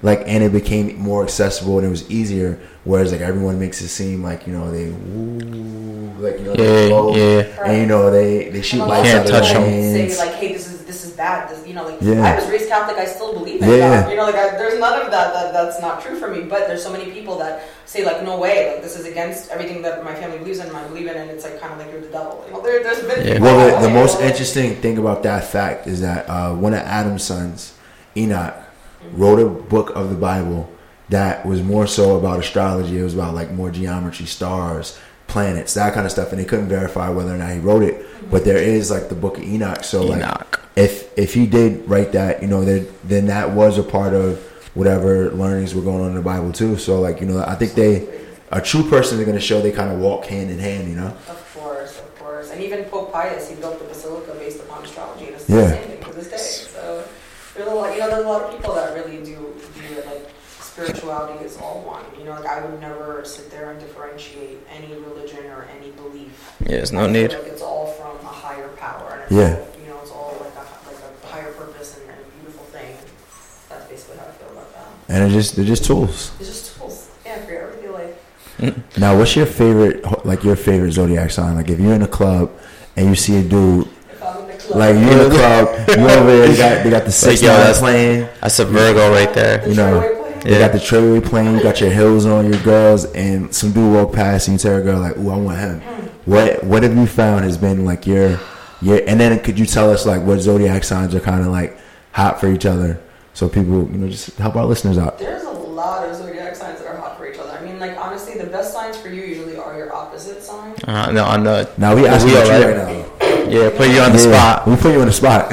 [0.00, 2.60] Like, and it became more accessible and it was easier.
[2.84, 6.82] Whereas like everyone makes it seem like you know they woo, like you know they
[6.82, 7.64] Yeah, float, yeah.
[7.64, 10.16] and you know they they shoot lights lot out of of touch their hands.
[10.16, 10.58] Say like, hey,
[11.18, 11.50] bad.
[11.50, 12.24] This, you know, like Yeah.
[12.24, 12.96] I was raised Catholic.
[12.96, 14.02] I still believe in Yeah.
[14.02, 14.10] God.
[14.10, 16.42] You know, like I, there's none of that, that that's not true for me.
[16.42, 19.82] But there's so many people that say like, no way, like this is against everything
[19.82, 20.68] that my family believes in.
[20.68, 22.42] and I believe in, and it's like kind of like you're the devil.
[22.46, 23.40] You know, there, there's been Yeah.
[23.40, 26.80] Well, the, the most you interesting thing about that fact is that uh, one of
[26.80, 27.74] Adam's sons,
[28.16, 28.54] Enoch,
[29.12, 30.70] wrote a book of the Bible
[31.08, 32.98] that was more so about astrology.
[32.98, 36.30] It was about like more geometry, stars, planets, that kind of stuff.
[36.32, 38.06] And they couldn't verify whether or not he wrote it.
[38.30, 39.84] But there is like the book of Enoch.
[39.84, 43.82] So like, if if he did write that, you know, then then that was a
[43.82, 44.38] part of
[44.74, 46.76] whatever learnings were going on in the Bible too.
[46.76, 48.08] So like, you know, I think they
[48.50, 50.88] a true person is going to show they kind of walk hand in hand.
[50.88, 51.16] You know.
[51.28, 52.50] Of course, of course.
[52.50, 55.56] And even Pope Pius, he built the basilica based upon astrology, and it's Yeah.
[55.62, 56.70] the same thing to this day.
[56.72, 57.04] So
[57.54, 59.57] there's a lot, you know, there's a lot of people that really do view it
[59.57, 59.57] like
[60.84, 62.04] spirituality is all one.
[62.18, 66.52] You know, like I would never sit there and differentiate any religion or any belief.
[66.60, 67.32] Yeah, there's I no feel need.
[67.32, 69.56] Like it's all from a higher power, and Yeah.
[69.56, 72.64] all, you know, it's all like a like a higher purpose and, and a beautiful
[72.66, 72.96] thing.
[73.68, 74.86] That's basically how I feel about that.
[75.08, 76.32] And they're just they're just tools.
[76.38, 78.14] It's just tools, yeah, for your everyday life.
[78.98, 81.54] Now, what's your favorite, like your favorite zodiac sign?
[81.54, 82.50] Like, if you're in a club
[82.96, 83.88] and you see a dude,
[84.74, 87.48] like you in the club, you over there, they got, they got the six yo,
[87.48, 88.28] nine that's- playing.
[88.40, 89.66] That's a Virgo right there.
[89.68, 91.56] You know, Treyway They got the treyway playing.
[91.56, 94.76] You got your heels on, your girls, and some dude walk past and you tell
[94.78, 95.80] a girl like, "Ooh, I want him."
[96.24, 98.38] What What have you found has been like your
[98.80, 99.00] your?
[99.06, 101.78] And then could you tell us like what zodiac signs are kind of like
[102.12, 103.00] hot for each other,
[103.34, 105.18] so people you know just help our listeners out.
[105.18, 107.50] There's a lot of zodiac signs that are hot for each other.
[107.50, 110.74] I mean, like honestly, the best signs for you usually are your opposite sign.
[110.86, 112.76] Uh, no, on the Now we asking wheel, about you right?
[112.76, 113.48] right now.
[113.48, 114.66] Yeah, put you on the Yeah, spot.
[114.68, 115.50] We put you on the spot.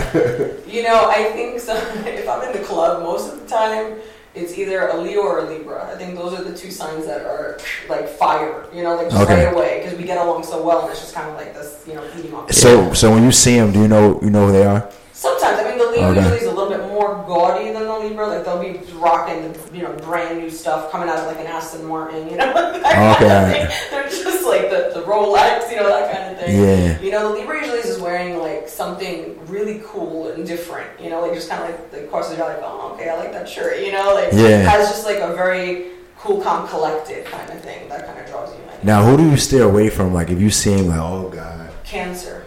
[0.68, 1.74] You know, I think so.
[2.06, 3.96] If I'm in the club, most of the time
[4.36, 5.90] it's either a Leo or a Libra.
[5.92, 7.58] I think those are the two signs that are
[7.90, 8.66] like fire.
[8.74, 9.46] You know, like just Okay.
[9.46, 11.84] right away because we get along so well, and it's just kind of like this,
[11.88, 12.04] you know,
[12.38, 12.52] off.
[12.52, 14.90] so so when you see them, do you know you know who they are?
[15.18, 16.20] Sometimes, I mean, the Leo Okay.
[16.20, 18.28] usually is a little bit more gaudy than the Libra.
[18.28, 21.86] Like they'll be rocking, you know, brand new stuff coming out of like an Aston
[21.86, 22.30] Martin.
[22.30, 23.90] You know, that kind Okay, of thing.
[23.92, 26.62] They're just like the, the Rolex, you know, that kind of thing.
[26.62, 27.00] Yeah.
[27.00, 31.00] You know, the Libra usually is just wearing like something really cool and different.
[31.00, 33.32] You know, like just kind of like the course of like, oh, okay, I like
[33.32, 33.80] that shirt.
[33.86, 34.70] You know, like Yeah.
[34.70, 38.50] has just like a very cool, calm, collected kind of thing that kind of draws
[38.50, 38.86] you in.
[38.86, 40.14] Now who do you stay away from?
[40.14, 42.44] Like if you see him, like oh god, Cancer.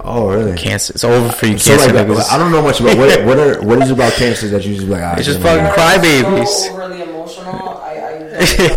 [0.00, 0.56] Oh really?
[0.56, 0.92] Cancer.
[0.94, 2.30] It's over for you, So cancer like, niggas.
[2.30, 4.74] I don't know much about what what are what is it about cancers that you
[4.76, 5.74] just like ah, It's just fucking man.
[5.76, 6.46] They're crybabies.
[6.48, 7.68] So overly emotional.
[7.78, 8.30] I, I don't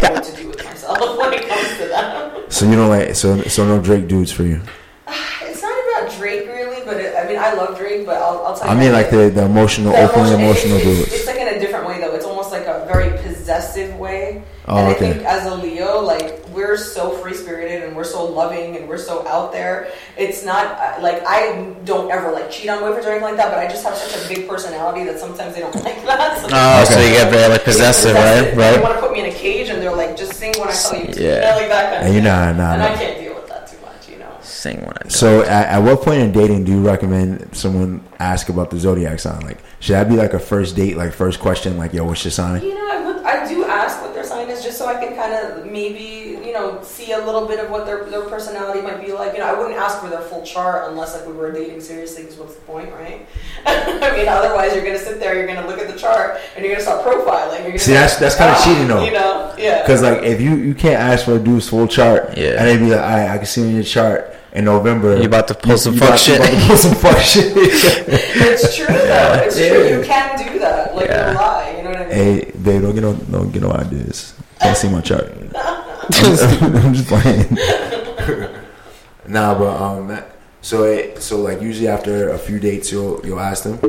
[0.03, 2.53] know what to do with myself when it comes to that.
[2.53, 4.61] So you don't like so so no Drake dudes for you.
[5.41, 5.71] It's not
[6.03, 8.73] about Drake really, but it, I mean I love Drake, but I'll, I'll tell you.
[8.73, 11.13] I mean like the the emotional, the openly emotion- emotional it- it- dudes.
[11.13, 12.13] It's like in a different way though.
[12.15, 14.43] It's almost like a very possessive way.
[14.67, 15.09] Oh, and okay.
[15.09, 18.87] I think as a Leo, like we're so free spirited and we're so loving and
[18.89, 19.91] we're so out there.
[20.17, 23.51] It's not uh, like I don't ever like cheat on boyfriends or anything like that,
[23.51, 26.39] but I just have such a big personality that sometimes they don't like that.
[26.41, 28.55] So Oh, so you get very like possessive, right?
[28.55, 28.75] Right.
[28.75, 30.73] They want to put me in a cage and they're like, just sing when I
[30.73, 31.05] tell you.
[31.15, 31.35] Yeah.
[31.35, 32.23] You know, like that kind of you're thing.
[32.23, 32.87] not nah, And nah.
[32.87, 34.35] I can't deal with that too much, you know.
[34.41, 35.09] Sing when I do.
[35.09, 39.19] So at, at what point in dating do you recommend someone ask about the zodiac
[39.19, 39.41] sign?
[39.41, 42.31] Like should that be like a first date, like first question, like yo, what's your
[42.31, 42.63] sign?
[42.63, 45.15] You know, I, would, I do ask what their sign is just so I can
[45.15, 49.03] kind of maybe, you know, see a little bit of what their, their personality might
[49.05, 49.33] be like.
[49.33, 52.23] You know, I wouldn't ask for their full chart unless like we were dating seriously
[52.23, 53.25] because what's the point, right?
[53.65, 56.39] I mean, otherwise you're going to sit there, you're going to look at the chart
[56.55, 57.59] and you're going to start profiling.
[57.59, 59.03] You're gonna See, that's- like, that's kinda "Ah," cheating, though.
[59.03, 59.81] You know, yeah.
[59.81, 62.49] Because like if you you can't ask for a dude's full chart, Yeah.
[62.59, 65.17] and then be like, all right, I can see on your chart in November.
[65.17, 66.39] You about to pull some fuck about- you shit.
[66.41, 67.53] about to pull some fuck shit.
[67.55, 69.41] it's true though.
[69.45, 69.97] It's true.
[69.97, 70.95] You can do that.
[70.95, 71.33] Like, Yeah.
[71.33, 71.75] no lie.
[71.77, 72.11] You know what I mean?
[72.13, 74.33] hey, babe, don't get no don't get no ideas.
[74.59, 75.31] Can't see my chart.
[75.55, 77.57] I'm, I'm just playing.
[79.27, 80.23] nah, but um,
[80.61, 83.79] so it, so like usually after a few dates, you'll you'll ask them.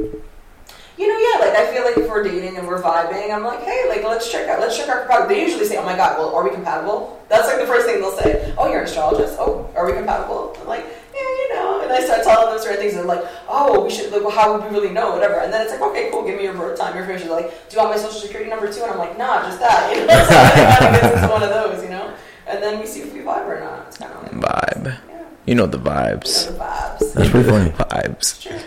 [0.97, 3.61] You know, yeah, like I feel like if we're dating and we're vibing, I'm like,
[3.63, 5.35] hey, like let's check out, let's check our compatibility.
[5.35, 7.21] They usually say, oh my god, well, are we compatible?
[7.29, 8.55] That's like the first thing they'll say.
[8.59, 9.37] Oh, you're an astrologist.
[9.39, 10.55] Oh, are we compatible?
[10.61, 10.85] I'm like,
[11.15, 11.81] yeah, you know.
[11.83, 14.13] And I start telling them certain things, and they're like, oh, we should.
[14.13, 15.13] Like, well, how would we really know?
[15.13, 15.41] Whatever.
[15.41, 16.25] And then it's like, okay, cool.
[16.27, 17.29] Give me your birth time, your information.
[17.29, 18.83] They're like, do you want my social security number too?
[18.83, 19.91] And I'm like, nah, just that.
[19.97, 22.15] You know, so it kind of gets into one of those, you know.
[22.47, 23.87] And then we see if we vibe or not.
[23.89, 24.99] It's kind of like, Vibe.
[25.09, 26.47] yeah, You know the you know, vibes.
[26.47, 27.13] the vibes.
[27.15, 27.71] That's pretty funny.
[27.71, 28.41] Vibes.
[28.41, 28.59] Sure.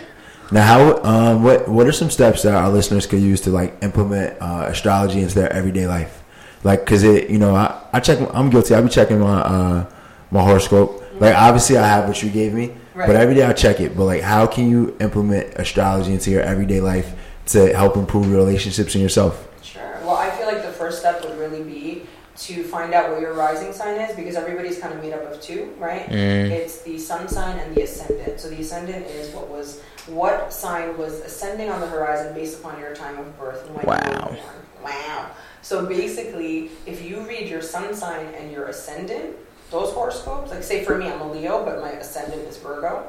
[0.52, 3.76] Now, how um, what what are some steps that our listeners could use to like
[3.82, 6.22] implement uh, astrology into their everyday life?
[6.64, 8.18] Like, cause it, you know, I, I check.
[8.34, 8.74] I'm guilty.
[8.74, 9.90] I be checking my uh,
[10.30, 11.02] my horoscope.
[11.20, 13.06] Like, obviously, I have what you gave me, Right.
[13.06, 13.96] but every day I check it.
[13.96, 17.12] But like, how can you implement astrology into your everyday life
[17.46, 19.46] to help improve your relationships and yourself?
[19.62, 19.82] Sure.
[20.02, 22.06] Well, I feel like the first step would really be
[22.38, 25.40] to find out what your rising sign is because everybody's kind of made up of
[25.40, 26.08] two, right?
[26.08, 26.50] Mm.
[26.50, 28.40] It's the sun sign and the ascendant.
[28.40, 32.80] So the ascendant is what was what sign was ascending on the horizon based upon
[32.80, 34.28] your time of birth and when you Wow.
[34.30, 34.56] were born.
[34.82, 35.30] Wow.
[35.62, 39.36] So basically, if you read your sun sign and your ascendant,
[39.70, 43.04] those horoscopes, like say for me, I'm a Leo, but my ascendant is Virgo.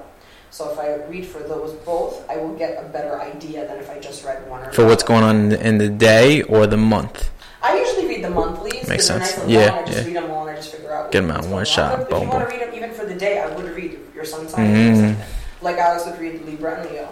[0.52, 3.90] So if I read for those both, I will get a better idea than if
[3.90, 7.30] I just read one or For what's going on in the day or the month.
[7.64, 8.74] I usually read the monthlies.
[8.82, 9.20] 'cause Makes sense.
[9.22, 9.80] nice and Yeah, long.
[9.80, 10.06] I just yeah.
[10.06, 11.12] read them all and I just figure out.
[11.12, 11.66] Get 'em what's out one on.
[11.66, 12.10] shot.
[12.10, 14.26] But if you want to read them even for the day, I would read your
[14.26, 14.66] sun sign.
[14.66, 14.70] Mhm.
[14.74, 15.20] and your ascendant.
[15.62, 17.08] Like I also read Libra and Leo.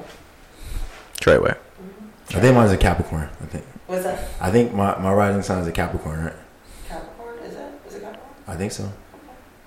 [1.28, 1.54] Right way.
[2.36, 3.30] I think mine's a Capricorn.
[3.42, 3.66] I think.
[3.88, 4.20] What's that?
[4.42, 6.34] I think my, my rising sign is a Capricorn, right?
[6.88, 7.36] Capricorn?
[7.46, 7.62] Is it?
[7.88, 8.30] Is it Capricorn?
[8.48, 8.84] I think so.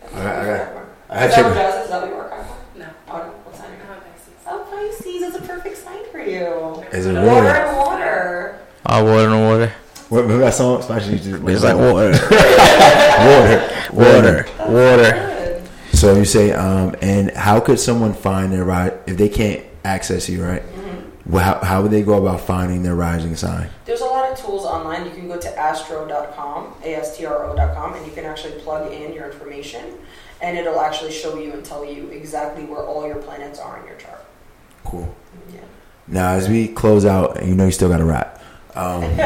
[0.00, 0.86] That's I got- I what got- Capricorn.
[1.10, 1.66] I had is that what checked.
[1.66, 1.84] Jazz is?
[1.84, 2.58] Is that what you are, Capricorn?
[2.76, 2.84] No.
[3.10, 3.14] Oh.
[3.44, 3.82] What sign are you?
[3.90, 4.34] I'm a Pisces.
[4.48, 6.84] Oh, Pisces is a perfect sign for you.
[6.92, 7.48] Is it Water really?
[7.48, 8.54] and water.
[8.86, 9.72] Oh, water and water.
[10.12, 10.78] What, remember that song?
[10.78, 12.12] Especially just It's like water.
[13.24, 14.46] water, Water.
[14.58, 15.10] Water.
[15.10, 15.96] Good.
[15.96, 20.28] So you say, um, and how could someone find their rise if they can't access
[20.28, 20.62] you, right?
[21.24, 23.70] Well, how, how would they go about finding their rising sign?
[23.86, 25.06] There's a lot of tools online.
[25.06, 29.94] You can go to astro.com, A-S-T-R-O.com, and you can actually plug in your information,
[30.42, 33.86] and it'll actually show you and tell you exactly where all your planets are in
[33.86, 34.22] your chart.
[34.84, 35.14] Cool.
[35.54, 35.60] Yeah.
[36.06, 38.41] Now, as we close out, you know you still got to rap.
[38.74, 39.02] Um,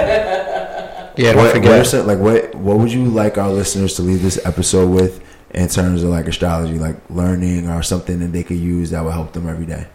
[1.19, 1.87] Yeah, don't what, what forget.
[1.87, 5.23] some- like what what would you like our listeners to leave this episode with
[5.55, 9.13] in terms of like astrology, like learning or something that they could use that will
[9.13, 9.87] help them every day?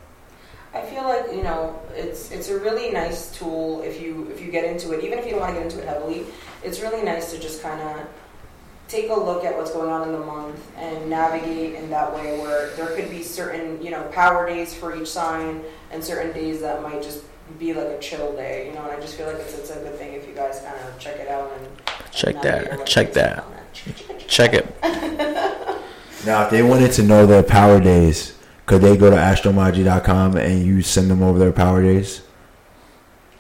[0.74, 4.50] I feel like you know it's it's a really nice tool if you if you
[4.50, 6.26] get into it, even if you don't want to get into it heavily.
[6.64, 8.08] It's really nice to just kind of
[8.88, 12.40] take a look at what's going on in the month and navigate in that way
[12.40, 16.62] where there could be certain you know power days for each sign and certain days
[16.62, 17.24] that might just
[17.60, 18.84] be like a chill day, you know.
[18.84, 20.98] And I just feel like it's, it's a good thing if you guys kind of
[21.00, 21.68] check it out and
[22.14, 22.86] Check and that.
[22.86, 23.46] Check that.
[23.46, 24.28] that.
[24.28, 24.76] Check it.
[26.24, 28.38] Now, if they wanted to know their power days,
[28.68, 32.22] could they go to astromaji.com and you send them over their power days?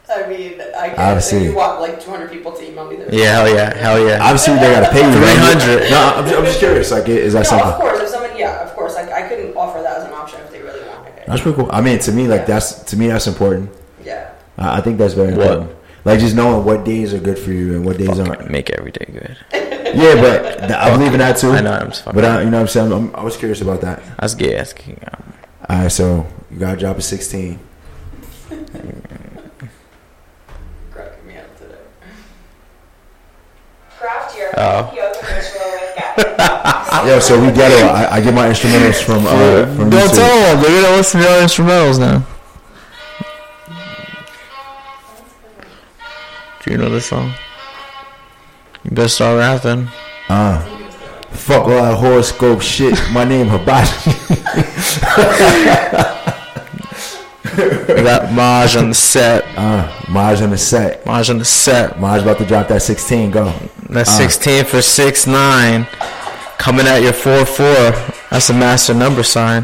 [0.10, 0.98] I mean, I can't.
[1.00, 1.38] Obviously.
[1.40, 4.18] If you want like 200 people to email me their Yeah, hell yeah, hell yeah.
[4.24, 5.14] Obviously, they got to pay you.
[5.14, 5.92] 300.
[5.92, 6.90] No, I'm, I'm just curious.
[6.90, 7.68] Like, is that No, something?
[7.68, 8.00] of course.
[8.00, 8.96] If someone, yeah, of course.
[8.96, 11.26] Like I couldn't offer that as an option if they really wanted it.
[11.28, 11.70] That's pretty cool.
[11.72, 13.70] I mean, to me, like that's to me that's important.
[14.62, 14.72] Yeah.
[14.72, 15.48] I I think that's very What?
[15.48, 15.78] important.
[16.04, 18.50] Like just knowing what days are good for you and what days aren't.
[18.50, 19.38] Make every day good.
[19.54, 21.52] Yeah, but th- I believe in that too.
[21.52, 22.20] I know, I'm just fucking.
[22.20, 22.92] But I, you know what I'm saying?
[22.92, 24.02] I'm, I was curious about that.
[24.20, 25.00] That's gay asking.
[25.70, 27.60] All right, so you got to drop a 16.
[30.92, 31.76] Cracking me up today.
[33.98, 34.92] Craft your Oh.
[34.96, 37.08] yoga ritual with guidance.
[37.08, 37.88] Yo, so we ghetto.
[37.88, 40.16] I, I get my instrumentals from uh, from Don't YouTube.
[40.16, 40.64] tell them.
[40.64, 42.26] They're gonna listen to our instrumentals now.
[46.64, 47.34] Do you know this song?
[48.84, 49.88] You better start rapping.
[50.30, 50.60] Uh,
[51.32, 52.98] fuck all that horoscope shit.
[53.12, 54.12] My name Hibachi.
[57.88, 59.44] We got Maj on the set.
[59.58, 61.06] Uh, Maj on the set.
[61.06, 62.00] Maj on the set.
[62.00, 63.32] Maj about to drop that 16.
[63.32, 63.54] Go.
[63.90, 64.18] That's Uh.
[64.18, 65.88] 16 for 6 9.
[66.58, 67.66] Coming at your 4 4.
[68.30, 69.64] That's a master number sign.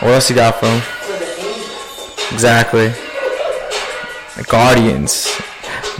[0.00, 0.80] What else you got from?
[0.80, 2.32] For the angels.
[2.32, 2.88] Exactly.
[4.36, 5.28] The Guardians.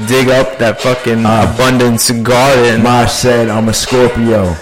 [0.07, 1.53] Dig up that fucking Uh.
[1.55, 2.83] abundance garden.
[2.83, 4.57] Maj said I'm a Scorpio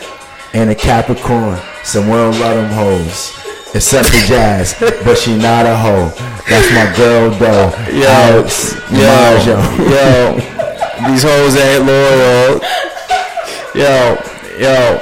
[0.52, 1.58] and a Capricorn.
[1.84, 3.32] Someone love them hoes.
[3.74, 4.74] Except for Jazz,
[5.04, 6.12] but she not a hoe.
[6.48, 7.72] That's my girl though.
[7.90, 9.56] Yo, Alex yo,
[9.96, 10.34] yo,
[11.08, 12.60] these hoes ain't loyal.
[13.74, 14.18] Yo,
[14.60, 15.00] yo,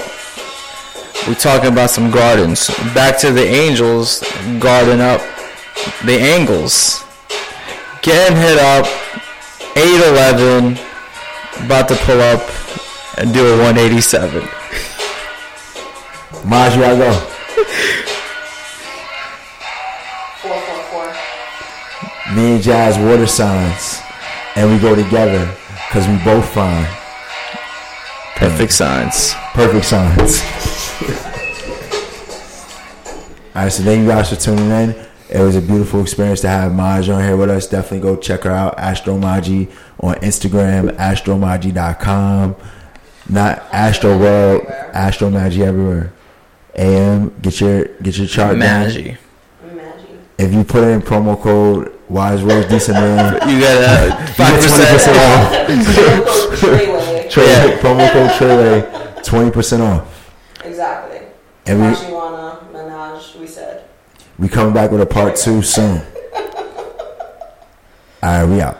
[1.26, 2.68] we talking about some gardens.
[2.94, 4.22] Back to the Angels,
[4.60, 5.20] garden up
[6.04, 7.02] the angles.
[8.02, 8.86] Getting hit up,
[9.74, 10.78] 8-11,
[11.64, 12.42] about to pull up
[13.18, 14.42] and do a 187.
[16.48, 17.12] Maj, you gotta go.
[20.40, 22.34] Four, four, four.
[22.34, 24.00] Me and Jazz water signs,
[24.56, 25.46] and we go together
[25.88, 26.86] because we both find
[28.40, 29.34] Perfect signs.
[29.52, 30.40] Perfect signs.
[33.54, 35.09] All right, so thank you guys for tuning in.
[35.30, 37.68] It was a beautiful experience to have Maj on here with us.
[37.68, 39.70] Definitely go check her out, Astro Astromaji
[40.00, 42.56] on Instagram, astromaji.com.
[43.28, 46.12] Not Astro World, Astro Astromaji everywhere.
[46.74, 48.86] AM, get your get your chart down.
[48.88, 49.16] Maji.
[50.38, 54.88] If you put in promo code Wise Rose Decent Man, You got you five percent
[55.00, 55.52] 20% off.
[55.68, 57.30] Promo code Treyway.
[57.30, 57.78] Trey, Yeah.
[57.78, 60.32] promo code Trey, twenty percent off.
[60.64, 61.20] Exactly.
[61.66, 63.84] And we Majiwana, Menage, we said.
[64.40, 66.00] We coming back with a part two soon.
[68.22, 68.78] All right, we out.